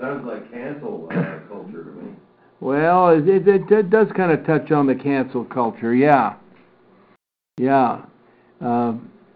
[0.00, 2.12] Sounds like cancel uh, culture to me.
[2.60, 6.36] Well, it, it, it does kind of touch on the cancel culture, yeah.
[7.58, 8.02] Yeah.
[8.60, 8.94] Uh,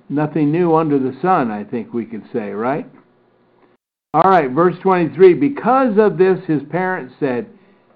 [0.08, 2.88] nothing new under the sun, I think we could say, right?
[4.14, 5.34] All right, verse 23.
[5.34, 7.46] Because of this, his parents said,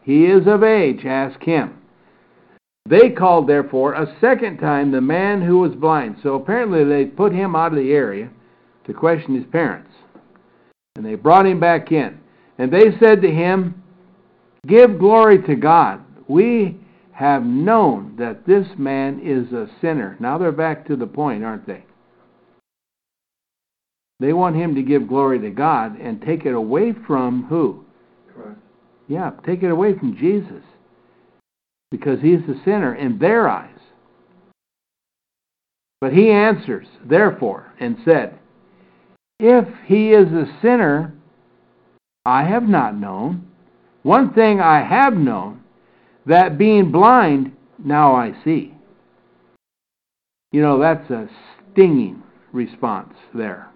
[0.03, 1.79] He is of age, ask him.
[2.89, 6.17] They called, therefore, a second time the man who was blind.
[6.23, 8.31] So apparently they put him out of the area
[8.87, 9.91] to question his parents.
[10.95, 12.19] And they brought him back in.
[12.59, 13.83] And they said to him,
[14.67, 16.01] Give glory to God.
[16.29, 16.79] We
[17.13, 20.17] have known that this man is a sinner.
[20.21, 21.85] Now they're back to the point, aren't they?
[24.21, 27.85] They want him to give glory to God and take it away from who?
[28.35, 28.59] Christ.
[29.09, 30.63] Yeah, take it away from Jesus.
[31.97, 33.71] Because he's the sinner in their eyes.
[36.01, 38.39] But he answers, therefore, and said,
[39.41, 41.15] If he is a sinner,
[42.27, 43.49] I have not known.
[44.03, 45.63] One thing I have known,
[46.27, 48.75] that being blind, now I see.
[50.53, 51.29] You know, that's a
[51.73, 53.71] stinging response there.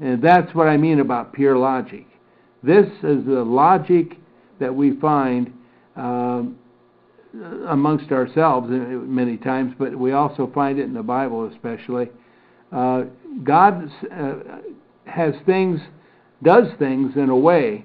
[0.00, 2.06] And that's what I mean about pure logic.
[2.62, 4.16] This is the logic
[4.58, 5.52] that we find
[5.96, 6.58] um,
[7.68, 12.08] amongst ourselves many times, but we also find it in the Bible, especially.
[12.72, 13.04] Uh,
[13.42, 14.34] God uh,
[15.06, 15.80] has things,
[16.42, 17.84] does things in a way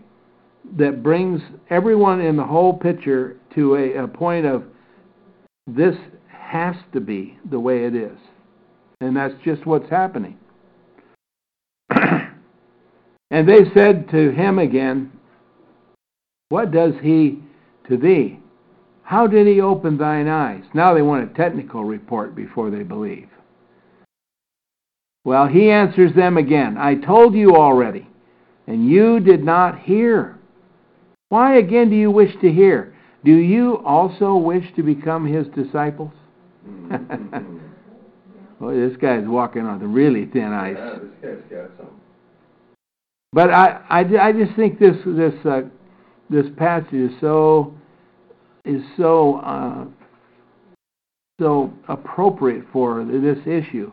[0.78, 4.64] that brings everyone in the whole picture to a, a point of
[5.68, 5.96] this
[6.28, 8.18] has to be the way it is.
[9.02, 10.38] And that's just what's happening.
[11.90, 15.12] and they said to him again,
[16.50, 17.40] What does he
[17.90, 18.40] to thee?
[19.04, 20.64] How did he open thine eyes?
[20.74, 23.28] Now they want a technical report before they believe.
[25.26, 28.08] Well, he answers them again I told you already,
[28.68, 30.38] and you did not hear.
[31.30, 32.96] Why again do you wish to hear?
[33.26, 36.12] Do you also wish to become his disciples?
[38.60, 40.76] Boy, this guy's walking on the really thin ice.
[40.78, 42.00] Yeah, this guy's got some.
[43.32, 45.62] But I, I, I just think this this uh,
[46.30, 47.74] this passage is so
[48.70, 49.86] is so uh,
[51.40, 53.92] so appropriate for this issue.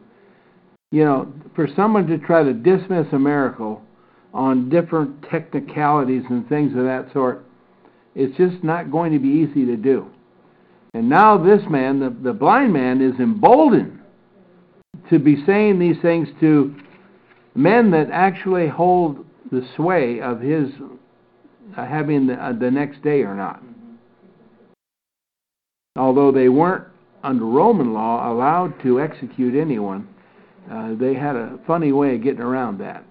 [0.90, 3.82] You know, for someone to try to dismiss a miracle
[4.34, 7.44] on different technicalities and things of that sort,
[8.14, 10.06] it's just not going to be easy to do.
[10.94, 14.00] And now this man, the, the blind man, is emboldened
[15.10, 16.74] to be saying these things to
[17.54, 20.68] men that actually hold the sway of his
[21.76, 23.62] uh, having the, uh, the next day or not.
[25.96, 26.84] Although they weren't
[27.22, 30.08] under Roman law allowed to execute anyone,
[30.70, 33.04] uh, they had a funny way of getting around that.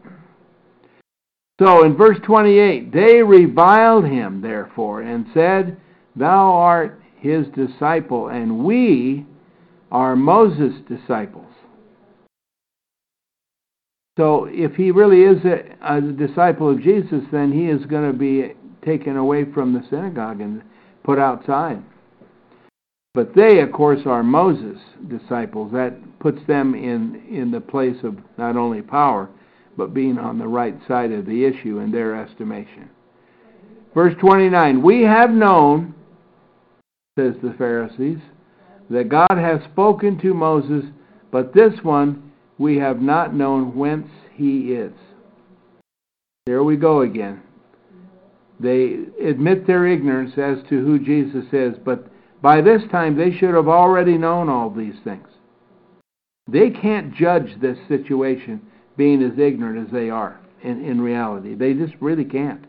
[1.59, 5.77] So in verse 28, they reviled him, therefore, and said,
[6.15, 9.25] Thou art his disciple, and we
[9.91, 11.45] are Moses' disciples.
[14.17, 18.17] So if he really is a, a disciple of Jesus, then he is going to
[18.17, 18.53] be
[18.85, 20.61] taken away from the synagogue and
[21.03, 21.81] put outside.
[23.15, 25.71] But they, of course, are Moses' disciples.
[25.71, 29.29] That puts them in, in the place of not only power,
[29.77, 32.89] but being on the right side of the issue in their estimation.
[33.93, 35.95] Verse 29 We have known,
[37.17, 38.19] says the Pharisees,
[38.89, 40.83] that God has spoken to Moses,
[41.31, 44.93] but this one we have not known whence he is.
[46.45, 47.41] There we go again.
[48.59, 52.09] They admit their ignorance as to who Jesus is, but
[52.45, 55.27] by this time they should have already known all these things.
[56.47, 58.61] They can't judge this situation
[58.95, 61.55] being as ignorant as they are in, in reality.
[61.55, 62.63] They just really can't.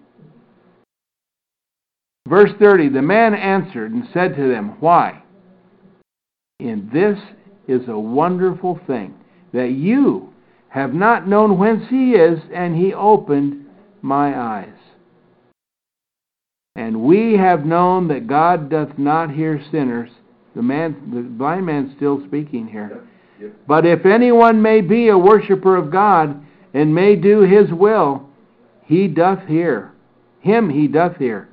[2.27, 5.23] Verse 30 The man answered and said to them, Why?
[6.59, 7.19] And this
[7.69, 9.15] is a wonderful thing,
[9.53, 10.33] that you
[10.69, 13.67] have not known whence he is, and he opened
[14.01, 14.76] my eyes.
[16.77, 20.11] And we have known that God doth not hear sinners.
[20.55, 23.03] The man, the blind man, still speaking here.
[23.67, 26.43] But if anyone may be a worshipper of God
[26.75, 28.29] and may do his will,
[28.85, 29.93] he doth hear.
[30.41, 31.49] Him he doth hear.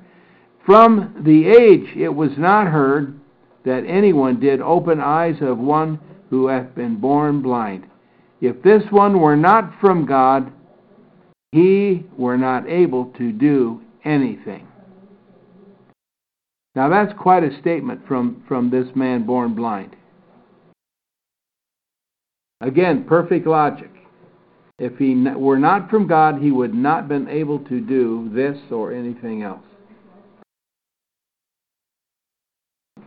[0.66, 3.20] From the age it was not heard
[3.66, 7.86] that anyone did open eyes of one who hath been born blind.
[8.42, 10.52] If this one were not from God,
[11.52, 14.68] he were not able to do anything.
[16.76, 19.96] Now that's quite a statement from, from this man born blind.
[22.62, 23.92] Again, perfect logic.
[24.80, 28.58] If he were not from God, he would not have been able to do this
[28.72, 29.64] or anything else.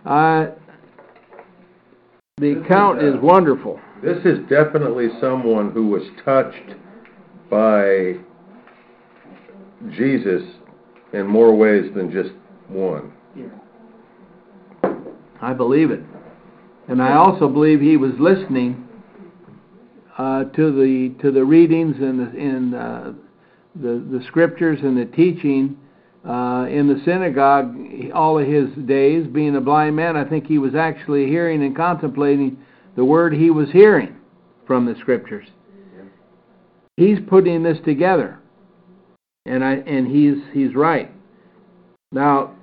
[0.04, 0.52] Uh,
[2.38, 3.80] the account is wonderful.
[4.04, 6.76] This is definitely someone who was touched
[7.50, 8.14] by
[9.90, 10.42] Jesus
[11.12, 12.30] in more ways than just
[12.68, 13.12] one.
[15.40, 16.00] I believe it.
[16.88, 18.86] And I also believe he was listening
[20.16, 23.12] uh, to the to the readings and the in uh,
[23.74, 25.76] the the scriptures and the teaching
[26.26, 27.76] uh, in the synagogue
[28.14, 29.26] all of his days.
[29.26, 32.58] Being a blind man, I think he was actually hearing and contemplating
[32.96, 34.16] the word he was hearing
[34.66, 35.46] from the scriptures.
[36.96, 38.38] He's putting this together,
[39.44, 41.12] and I and he's he's right.
[42.10, 42.55] Now,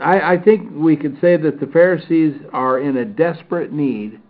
[0.00, 4.20] I, I think we could say that the Pharisees are in a desperate need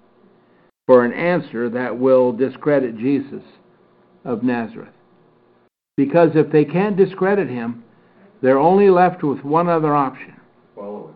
[0.87, 3.43] for an answer that will discredit Jesus
[4.25, 4.95] of Nazareth.
[5.97, 7.85] Because if they can't discredit him,
[8.41, 10.35] they're only left with one other option
[10.75, 11.15] Follow him.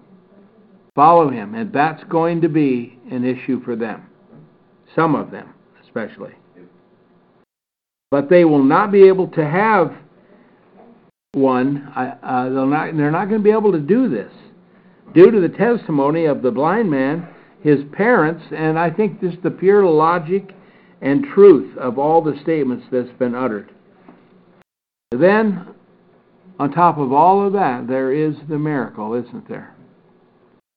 [0.94, 4.06] follow him, and that's going to be an issue for them.
[4.94, 6.34] Some of them, especially.
[8.10, 9.96] But they will not be able to have
[11.32, 11.90] one.
[11.96, 14.32] Uh, they'll not, they're not going to be able to do this
[15.14, 17.28] due to the testimony of the blind man,
[17.62, 20.54] his parents, and I think just the pure logic
[21.00, 23.70] and truth of all the statements that's been uttered.
[25.10, 25.68] Then,
[26.58, 29.74] on top of all of that, there is the miracle, isn't there?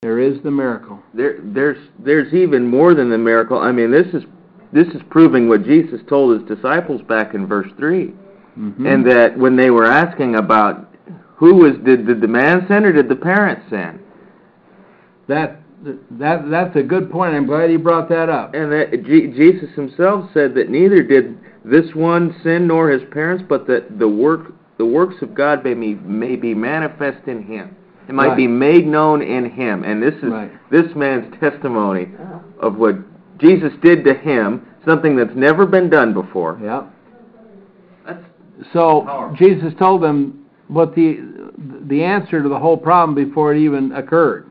[0.01, 0.99] There is the miracle.
[1.13, 3.57] There, there's, there's even more than the miracle.
[3.57, 4.23] I mean, this is,
[4.71, 8.13] this is proving what Jesus told his disciples back in verse 3
[8.57, 8.87] Mhm.
[8.87, 10.89] and that when they were asking about
[11.35, 13.99] who was did, did the man sin or did the parents sin,
[15.27, 15.59] that
[16.19, 17.35] that that's a good point.
[17.35, 18.53] I'm glad you brought that up.
[18.53, 23.43] and that G- Jesus himself said that neither did this one sin nor his parents,
[23.47, 27.75] but that the work the works of God may be, may be manifest in him.
[28.07, 30.51] It might be made known in him, and this is Right.
[30.69, 32.39] this man's testimony uh-huh.
[32.59, 32.95] of what
[33.39, 36.59] Jesus did to him, something that's never been done before.
[36.61, 36.83] Yeah.
[38.05, 38.23] That's
[38.73, 39.37] So Powerful.
[39.37, 41.19] Jesus told them what the
[41.87, 44.49] the answer to the whole problem before it even occurred.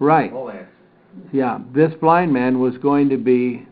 [0.00, 0.32] Right.
[0.32, 0.68] whole answer.
[1.32, 1.58] Yeah.
[1.72, 3.66] This blind man was going to be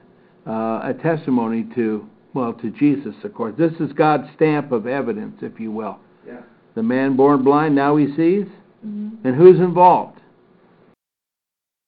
[0.47, 3.55] uh, a testimony to well to Jesus, of course.
[3.59, 5.99] This is God's stamp of evidence, if you will.
[6.26, 6.41] Yeah.
[6.74, 8.47] The man born blind now he sees,
[8.83, 10.20] and who's involved?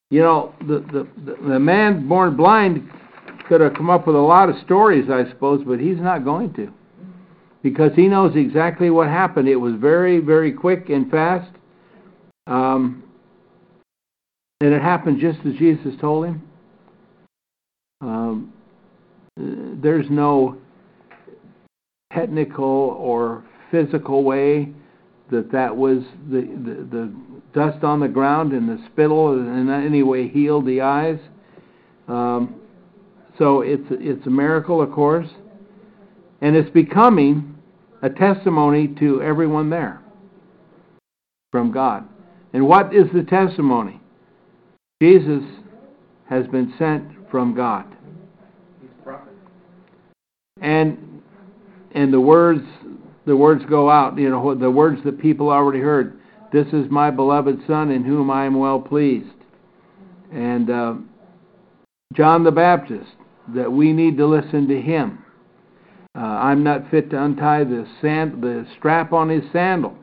[0.09, 2.89] You know, the, the the the man born blind
[3.47, 6.53] could have come up with a lot of stories, I suppose, but he's not going
[6.55, 6.73] to
[7.63, 9.47] because he knows exactly what happened.
[9.47, 11.51] It was very, very quick and fast.
[12.47, 13.03] Um,
[14.61, 16.41] and it happened just as Jesus told him.
[18.01, 18.53] Um,
[19.35, 20.57] there's no
[22.13, 24.69] technical or physical way
[25.31, 27.13] that that was the, the, the
[27.53, 31.19] dust on the ground and the spittle in any way healed the eyes.
[32.07, 32.55] Um,
[33.37, 35.29] so it's it's a miracle, of course,
[36.41, 37.55] and it's becoming
[38.01, 40.01] a testimony to everyone there
[41.51, 42.07] from God.
[42.53, 44.00] And what is the testimony?
[45.01, 45.41] Jesus
[46.29, 47.87] has been sent from God.
[50.61, 51.23] And
[51.95, 52.61] and the words
[53.25, 56.19] the words go out, you know, the words that people already heard.
[56.53, 59.33] This is my beloved son in whom I am well pleased.
[60.31, 60.93] And uh,
[62.13, 63.09] John the Baptist,
[63.55, 65.25] that we need to listen to him.
[66.15, 69.97] Uh, I'm not fit to untie the sand, the strap on his sandal,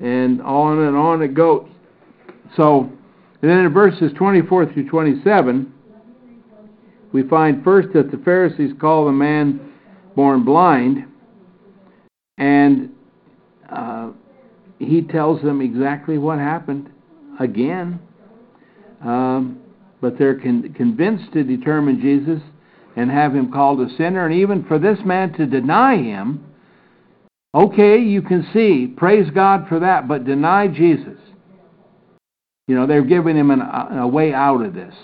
[0.00, 1.68] and on and on it goes.
[2.56, 2.90] So,
[3.42, 5.72] and then in verses 24 through 27,
[7.12, 9.72] we find first that the Pharisees call the man
[10.14, 11.04] born blind,
[12.38, 12.90] and
[13.68, 14.12] uh,
[14.78, 16.88] he tells them exactly what happened
[17.40, 17.98] again.
[19.04, 19.58] Um,
[20.00, 22.40] but they're con- convinced to determine Jesus
[22.96, 26.44] and have him called a sinner, and even for this man to deny him.
[27.54, 31.18] Okay, you can see, praise God for that, but deny Jesus.
[32.68, 34.94] You know, they're giving him an, a, a way out of this.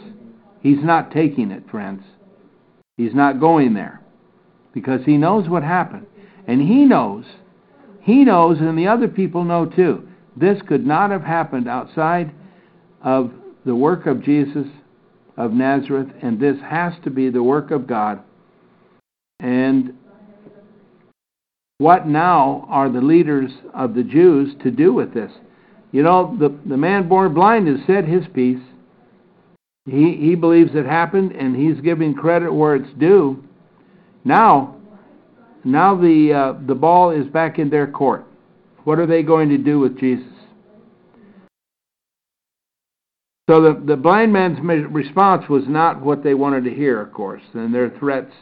[0.60, 2.02] He's not taking it, friends.
[2.96, 4.00] He's not going there
[4.72, 6.06] because he knows what happened.
[6.46, 7.24] And he knows,
[8.00, 12.32] he knows, and the other people know too, this could not have happened outside
[13.02, 13.32] of
[13.66, 14.66] the work of Jesus
[15.36, 18.22] of Nazareth, and this has to be the work of God.
[19.40, 19.94] And
[21.78, 25.30] what now are the leaders of the Jews to do with this?
[25.92, 28.62] You know, the, the man born blind has said his piece.
[29.86, 33.42] He, he believes it happened, and he's giving credit where it's due.
[34.24, 34.76] Now,
[35.64, 38.26] now the, uh, the ball is back in their court.
[38.84, 40.26] What are they going to do with Jesus?
[43.48, 44.58] So the, the blind man's
[44.90, 48.32] response was not what they wanted to hear, of course, and their threats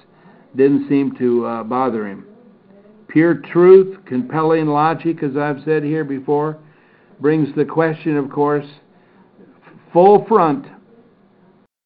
[0.57, 2.27] didn't seem to uh, bother him.
[3.07, 6.59] Pure truth, compelling logic, as I've said here before,
[7.21, 8.67] brings the question, of course,
[9.93, 10.67] full front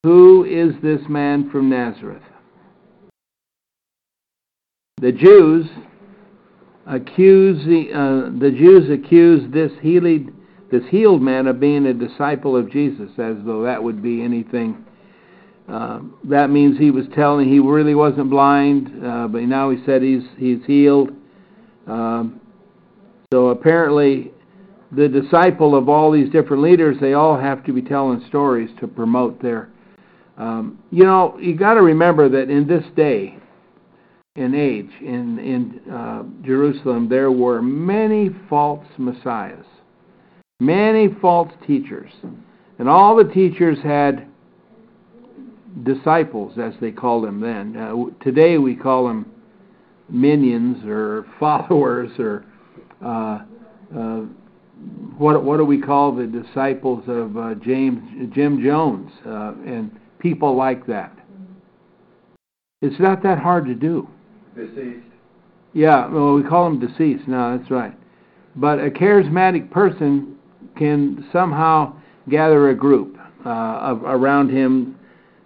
[0.03, 2.22] who is this man from Nazareth?
[5.01, 5.66] The Jews
[6.87, 10.31] accuse the, uh, the Jews accuse this healed
[10.70, 14.85] this healed man of being a disciple of Jesus, as though that would be anything.
[15.68, 20.01] Uh, that means he was telling he really wasn't blind, uh, but now he said
[20.01, 21.11] he's he's healed.
[21.87, 22.41] Um,
[23.33, 24.33] so apparently,
[24.93, 28.88] the disciple of all these different leaders, they all have to be telling stories to
[28.88, 29.68] promote their.
[30.36, 33.36] Um, you know, you got to remember that in this day
[34.36, 39.66] and age in in uh, Jerusalem, there were many false messiahs,
[40.61, 42.11] many false teachers,
[42.78, 44.26] and all the teachers had
[45.84, 47.76] disciples, as they called them then.
[47.76, 49.30] Uh, today we call them
[50.09, 52.45] minions or followers or
[53.05, 53.41] uh,
[53.97, 54.22] uh,
[55.18, 58.01] what what do we call the disciples of uh, James
[58.35, 61.16] Jim Jones uh, and people like that?
[62.83, 64.09] It's not that hard to do.
[64.57, 65.07] Deceased.
[65.72, 67.28] Yeah, well, we call them deceased.
[67.28, 67.95] No, that's right.
[68.57, 70.37] But a charismatic person
[70.76, 71.95] can somehow
[72.28, 74.97] gather a group uh, of, around him,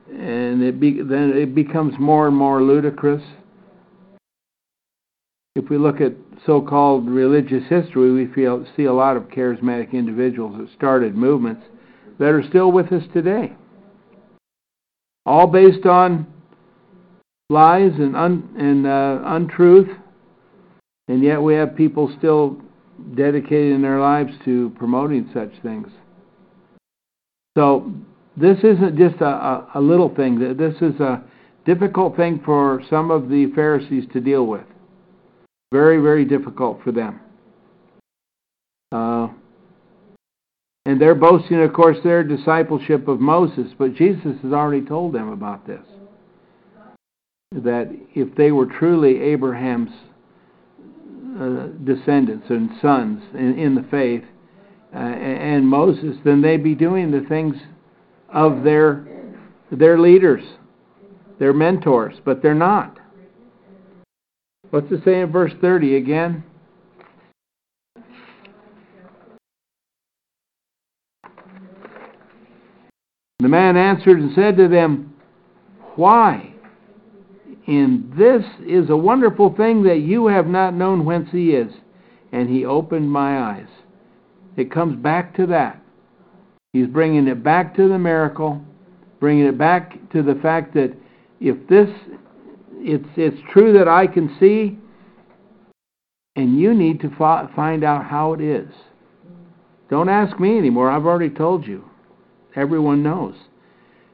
[0.08, 3.22] and it be, then it becomes more and more ludicrous.
[5.56, 6.14] If we look at
[6.46, 11.62] so-called religious history, we feel, see a lot of charismatic individuals that started movements
[12.18, 13.52] that are still with us today.
[15.26, 16.26] All based on
[17.50, 19.88] lies and, un, and uh, untruth,
[21.06, 22.60] and yet we have people still
[23.14, 25.86] dedicating their lives to promoting such things.
[27.56, 27.92] So
[28.36, 30.56] this isn't just a, a, a little thing.
[30.56, 31.22] This is a
[31.64, 34.64] difficult thing for some of the Pharisees to deal with.
[35.74, 37.18] Very, very difficult for them.
[38.92, 39.26] Uh,
[40.86, 45.30] and they're boasting, of course, their discipleship of Moses, but Jesus has already told them
[45.30, 45.84] about this.
[47.50, 49.90] That if they were truly Abraham's
[51.40, 54.22] uh, descendants and sons in, in the faith
[54.94, 57.56] uh, and Moses, then they'd be doing the things
[58.32, 59.08] of their
[59.72, 60.44] their leaders,
[61.40, 63.00] their mentors, but they're not.
[64.74, 66.42] What's it say in verse 30 again?
[73.38, 75.14] The man answered and said to them,
[75.94, 76.52] Why?
[77.68, 81.72] And this is a wonderful thing that you have not known whence he is.
[82.32, 83.68] And he opened my eyes.
[84.56, 85.80] It comes back to that.
[86.72, 88.60] He's bringing it back to the miracle,
[89.20, 90.96] bringing it back to the fact that
[91.38, 91.90] if this
[92.84, 94.78] it's it's true that I can see,
[96.36, 98.68] and you need to fi- find out how it is.
[99.90, 100.90] Don't ask me anymore.
[100.90, 101.84] I've already told you.
[102.56, 103.34] Everyone knows.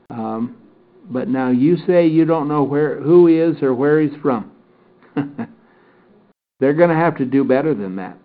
[0.08, 0.56] Um,
[1.10, 4.52] but now you say you don't know where who he is or where he's from.
[6.60, 8.18] They're going to have to do better than that.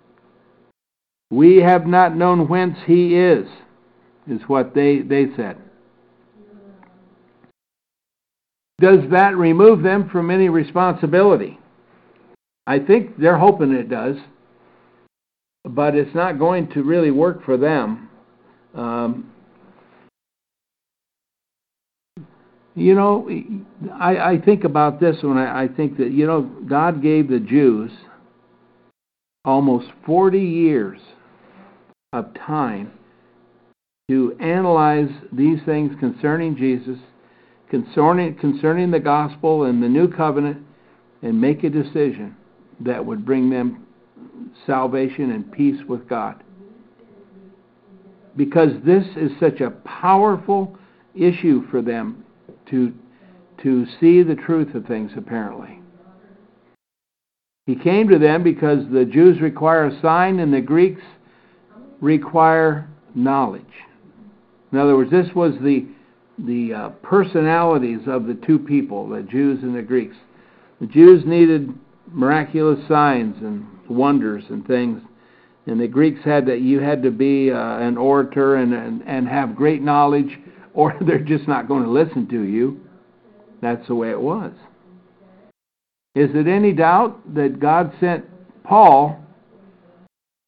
[1.31, 3.47] We have not known whence he is,
[4.27, 5.57] is what they, they said.
[8.80, 11.59] Does that remove them from any responsibility?
[12.67, 14.17] I think they're hoping it does,
[15.63, 18.09] but it's not going to really work for them.
[18.73, 19.32] Um,
[22.76, 23.30] you know,
[23.93, 27.39] I, I think about this when I, I think that, you know, God gave the
[27.39, 27.91] Jews
[29.45, 30.99] almost 40 years
[32.11, 32.91] of time
[34.09, 36.97] to analyze these things concerning Jesus
[37.84, 40.57] concerning, concerning the gospel and the new covenant
[41.21, 42.34] and make a decision
[42.80, 43.86] that would bring them
[44.65, 46.41] salvation and peace with God.
[48.38, 50.78] Because this is such a powerful
[51.15, 52.23] issue for them
[52.69, 52.93] to,
[53.63, 55.82] to see the truth of things, apparently.
[57.65, 61.01] He came to them because the Jews require a sign and the Greeks
[61.99, 63.63] require knowledge.
[64.71, 65.86] In other words, this was the
[66.38, 70.15] the uh, personalities of the two people, the Jews and the Greeks.
[70.81, 71.73] The Jews needed
[72.07, 75.01] miraculous signs and wonders and things,
[75.65, 79.27] and the Greeks had that you had to be uh, an orator and, and and
[79.27, 80.38] have great knowledge,
[80.73, 82.79] or they're just not going to listen to you.
[83.61, 84.51] That's the way it was.
[86.15, 88.25] Is it any doubt that God sent
[88.63, 89.19] Paul,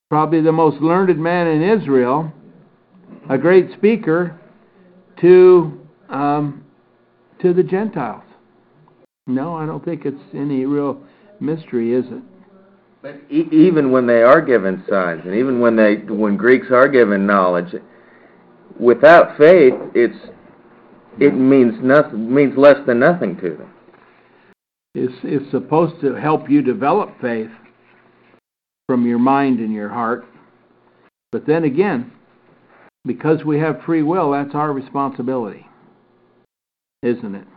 [0.09, 2.31] probably the most learned man in Israel,
[3.29, 4.39] a great speaker,
[5.21, 6.63] to um,
[7.41, 8.23] to the Gentiles.
[9.27, 11.01] No, I don't think it's any real
[11.39, 12.23] mystery, is it?
[13.01, 16.87] But e- even when they are given signs, and even when they when Greeks are
[16.87, 17.75] given knowledge,
[18.79, 20.17] without faith, it's
[21.19, 23.73] it means nothing means less than nothing to them.
[24.95, 27.51] It's it's supposed to help you develop faith
[28.87, 30.25] from your mind and your heart.
[31.31, 32.11] But then again,
[33.05, 35.65] because we have free will, that's our responsibility,
[37.03, 37.47] isn't it?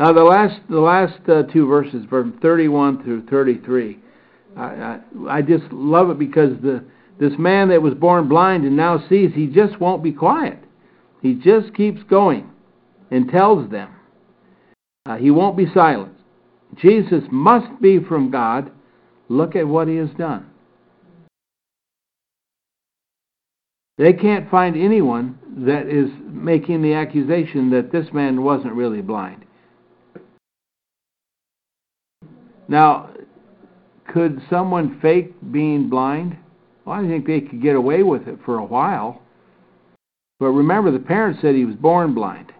[0.00, 3.98] Now the last the last uh, two verses, from 31 through 33,
[4.56, 6.84] I, I, I just love it because the
[7.18, 10.58] this man that was born blind and now sees, he just won't be quiet.
[11.22, 12.50] He just keeps going
[13.10, 13.90] and tells them.
[15.06, 16.12] Uh, he won't be silent.
[16.76, 18.70] Jesus must be from God.
[19.28, 20.50] Look at what he has done.
[23.98, 29.44] They can't find anyone that is making the accusation that this man wasn't really blind.
[32.68, 33.10] Now,
[34.12, 36.36] could someone fake being blind?
[36.84, 39.22] Well, I think they could get away with it for a while.
[40.38, 42.52] But remember, the parents said he was born blind.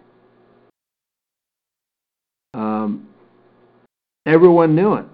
[2.55, 3.09] Um,
[4.25, 5.05] everyone knew it.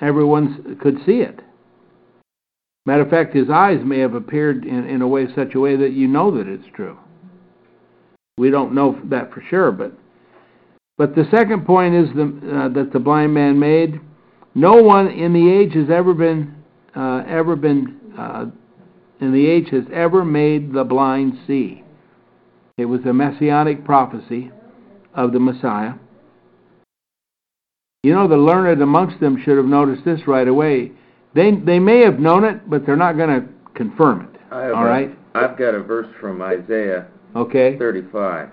[0.00, 1.40] Everyone could see it.
[2.88, 5.76] Matter of fact, his eyes may have appeared in, in a way, such a way
[5.76, 6.96] that you know that it's true.
[8.38, 9.92] We don't know that for sure, but
[10.96, 14.00] but the second point is the, uh, that the blind man made.
[14.54, 16.54] No one in the age has ever been
[16.96, 18.46] uh, ever been uh,
[19.20, 21.84] in the age has ever made the blind see.
[22.78, 24.50] It was a messianic prophecy
[25.12, 25.92] of the Messiah.
[28.02, 30.92] You know, the learned amongst them should have noticed this right away.
[31.38, 34.40] They they may have known it, but they're not going to confirm it.
[34.50, 35.18] I have All a- right.
[35.36, 37.78] I've got a verse from Isaiah Okay.
[37.78, 38.50] 35.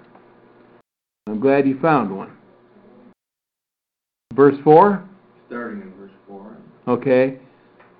[1.25, 2.31] I'm glad you found one.
[4.36, 5.03] Verse four.
[5.47, 6.57] Starting in verse 4.
[6.88, 7.39] Okay.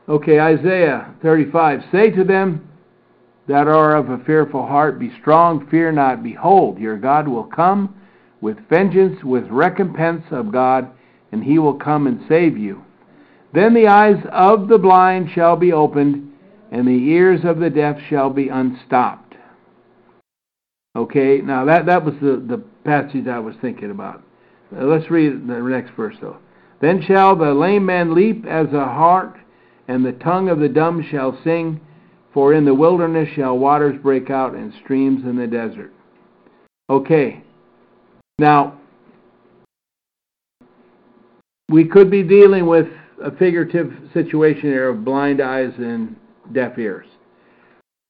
[0.08, 1.80] Okay, Isaiah 35.
[1.92, 2.68] Say to them
[3.48, 6.22] that are of a fearful heart, Be strong, fear not.
[6.22, 7.96] Behold, your God will come
[8.42, 10.92] with vengeance, with recompense of God,
[11.32, 12.84] and he will come and save you.
[13.56, 16.34] Then the eyes of the blind shall be opened,
[16.72, 19.36] and the ears of the deaf shall be unstopped.
[20.94, 24.22] Okay, now that, that was the, the passage I was thinking about.
[24.76, 26.36] Uh, let's read the next verse, though.
[26.82, 29.38] Then shall the lame man leap as a hart,
[29.88, 31.80] and the tongue of the dumb shall sing,
[32.34, 35.94] for in the wilderness shall waters break out and streams in the desert.
[36.90, 37.42] Okay.
[38.38, 38.78] Now,
[41.70, 42.88] we could be dealing with
[43.24, 46.16] a figurative situation here of blind eyes and
[46.54, 47.08] deaf ears.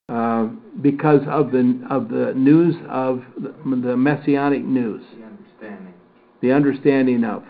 [0.08, 0.49] Uh,
[0.82, 5.93] because of the of the news of the, the messianic news, The understanding.
[6.41, 7.43] the understanding of.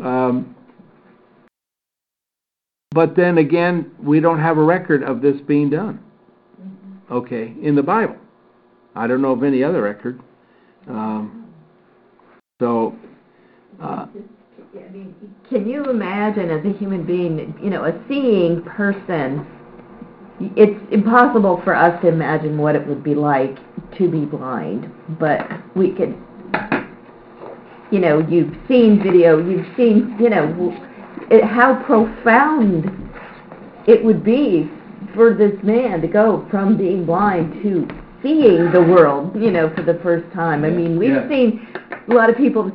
[0.00, 0.54] Um,
[2.92, 5.98] but then again, we don't have a record of this being done.
[7.10, 8.16] Okay, in the Bible.
[8.94, 10.20] I don't know of any other record.
[10.88, 11.52] Um,
[12.60, 12.94] so,
[13.82, 14.06] uh,
[14.76, 15.14] I mean,
[15.48, 19.46] can you imagine as a human being, you know, a seeing person,
[20.56, 23.56] it's impossible for us to imagine what it would be like
[23.98, 25.46] to be blind, but
[25.76, 26.18] we could,
[27.92, 30.74] you know, you've seen video, you've seen, you know,
[31.30, 32.90] it, how profound
[33.86, 34.68] it would be
[35.14, 37.86] for this man to go from being blind to
[38.22, 40.64] seeing the world, you know, for the first time.
[40.64, 41.28] I mean, we've Yeah.
[41.28, 41.68] seen,
[42.08, 42.72] a lot of people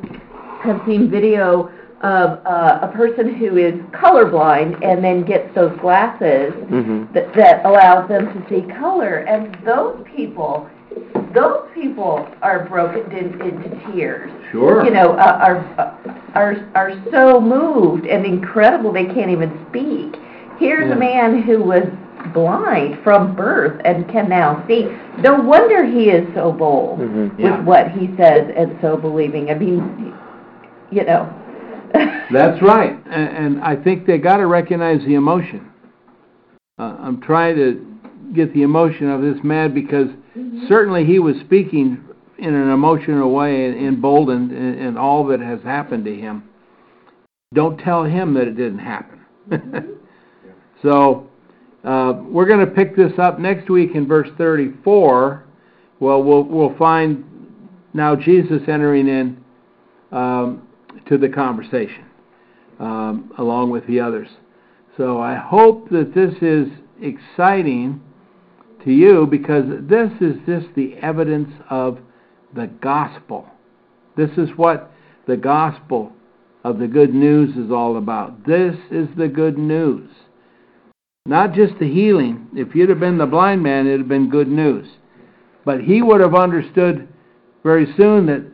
[0.62, 1.70] have seen video
[2.02, 7.12] of uh, a person who is colorblind and then gets those glasses Mm-hmm.
[7.12, 9.18] that, that allows them to see color.
[9.28, 10.68] And those people,
[11.34, 14.30] those people are broken in, into tears.
[14.50, 14.84] Sure.
[14.84, 15.96] You know, uh, are
[16.34, 20.14] are are so moved and incredible they can't even speak.
[20.58, 20.94] Here's Yeah.
[20.94, 21.84] a man who was
[22.32, 24.88] blind from birth and can now see.
[25.18, 27.38] No wonder he is so bold Mhm.
[27.38, 27.56] Yeah.
[27.58, 29.50] with what he says and so believing.
[29.50, 30.14] I mean,
[30.90, 31.28] you know.
[32.32, 35.70] That's right, and, and I think they got to recognize the emotion.
[36.78, 37.86] Uh, I'm trying to
[38.34, 40.08] get the emotion of this man because
[40.68, 42.04] certainly he was speaking
[42.38, 46.44] in an emotional way and emboldened in, in all that has happened to him.
[47.52, 49.20] Don't tell him that it didn't happen.
[50.82, 51.28] so
[51.84, 55.44] uh, we're going to pick this up next week in verse 34.
[55.98, 57.24] Well, we'll we'll find
[57.92, 59.44] now Jesus entering in.
[60.12, 60.66] Um,
[61.08, 62.04] to the conversation
[62.78, 64.28] um, along with the others.
[64.96, 66.68] So I hope that this is
[67.00, 68.00] exciting
[68.84, 71.98] to you because this is just the evidence of
[72.54, 73.46] the gospel.
[74.16, 74.92] This is what
[75.26, 76.12] the gospel
[76.64, 78.44] of the good news is all about.
[78.44, 80.10] This is the good news.
[81.26, 82.48] Not just the healing.
[82.54, 84.88] If you'd have been the blind man, it would have been good news.
[85.64, 87.08] But he would have understood
[87.62, 88.44] very soon that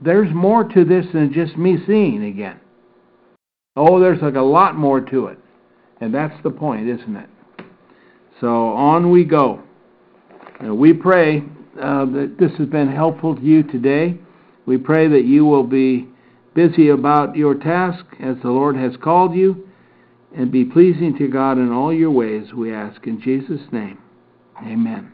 [0.00, 2.60] there's more to this than just me seeing again.
[3.76, 5.38] Oh, there's like a lot more to it.
[6.00, 7.28] And that's the point, isn't it?
[8.40, 9.62] So on we go.
[10.64, 11.38] Uh, we pray
[11.80, 14.18] uh, that this has been helpful to you today.
[14.66, 16.08] We pray that you will be
[16.54, 19.68] busy about your task as the Lord has called you.
[20.36, 23.98] and be pleasing to God in all your ways, we ask in Jesus' name.
[24.58, 25.13] Amen.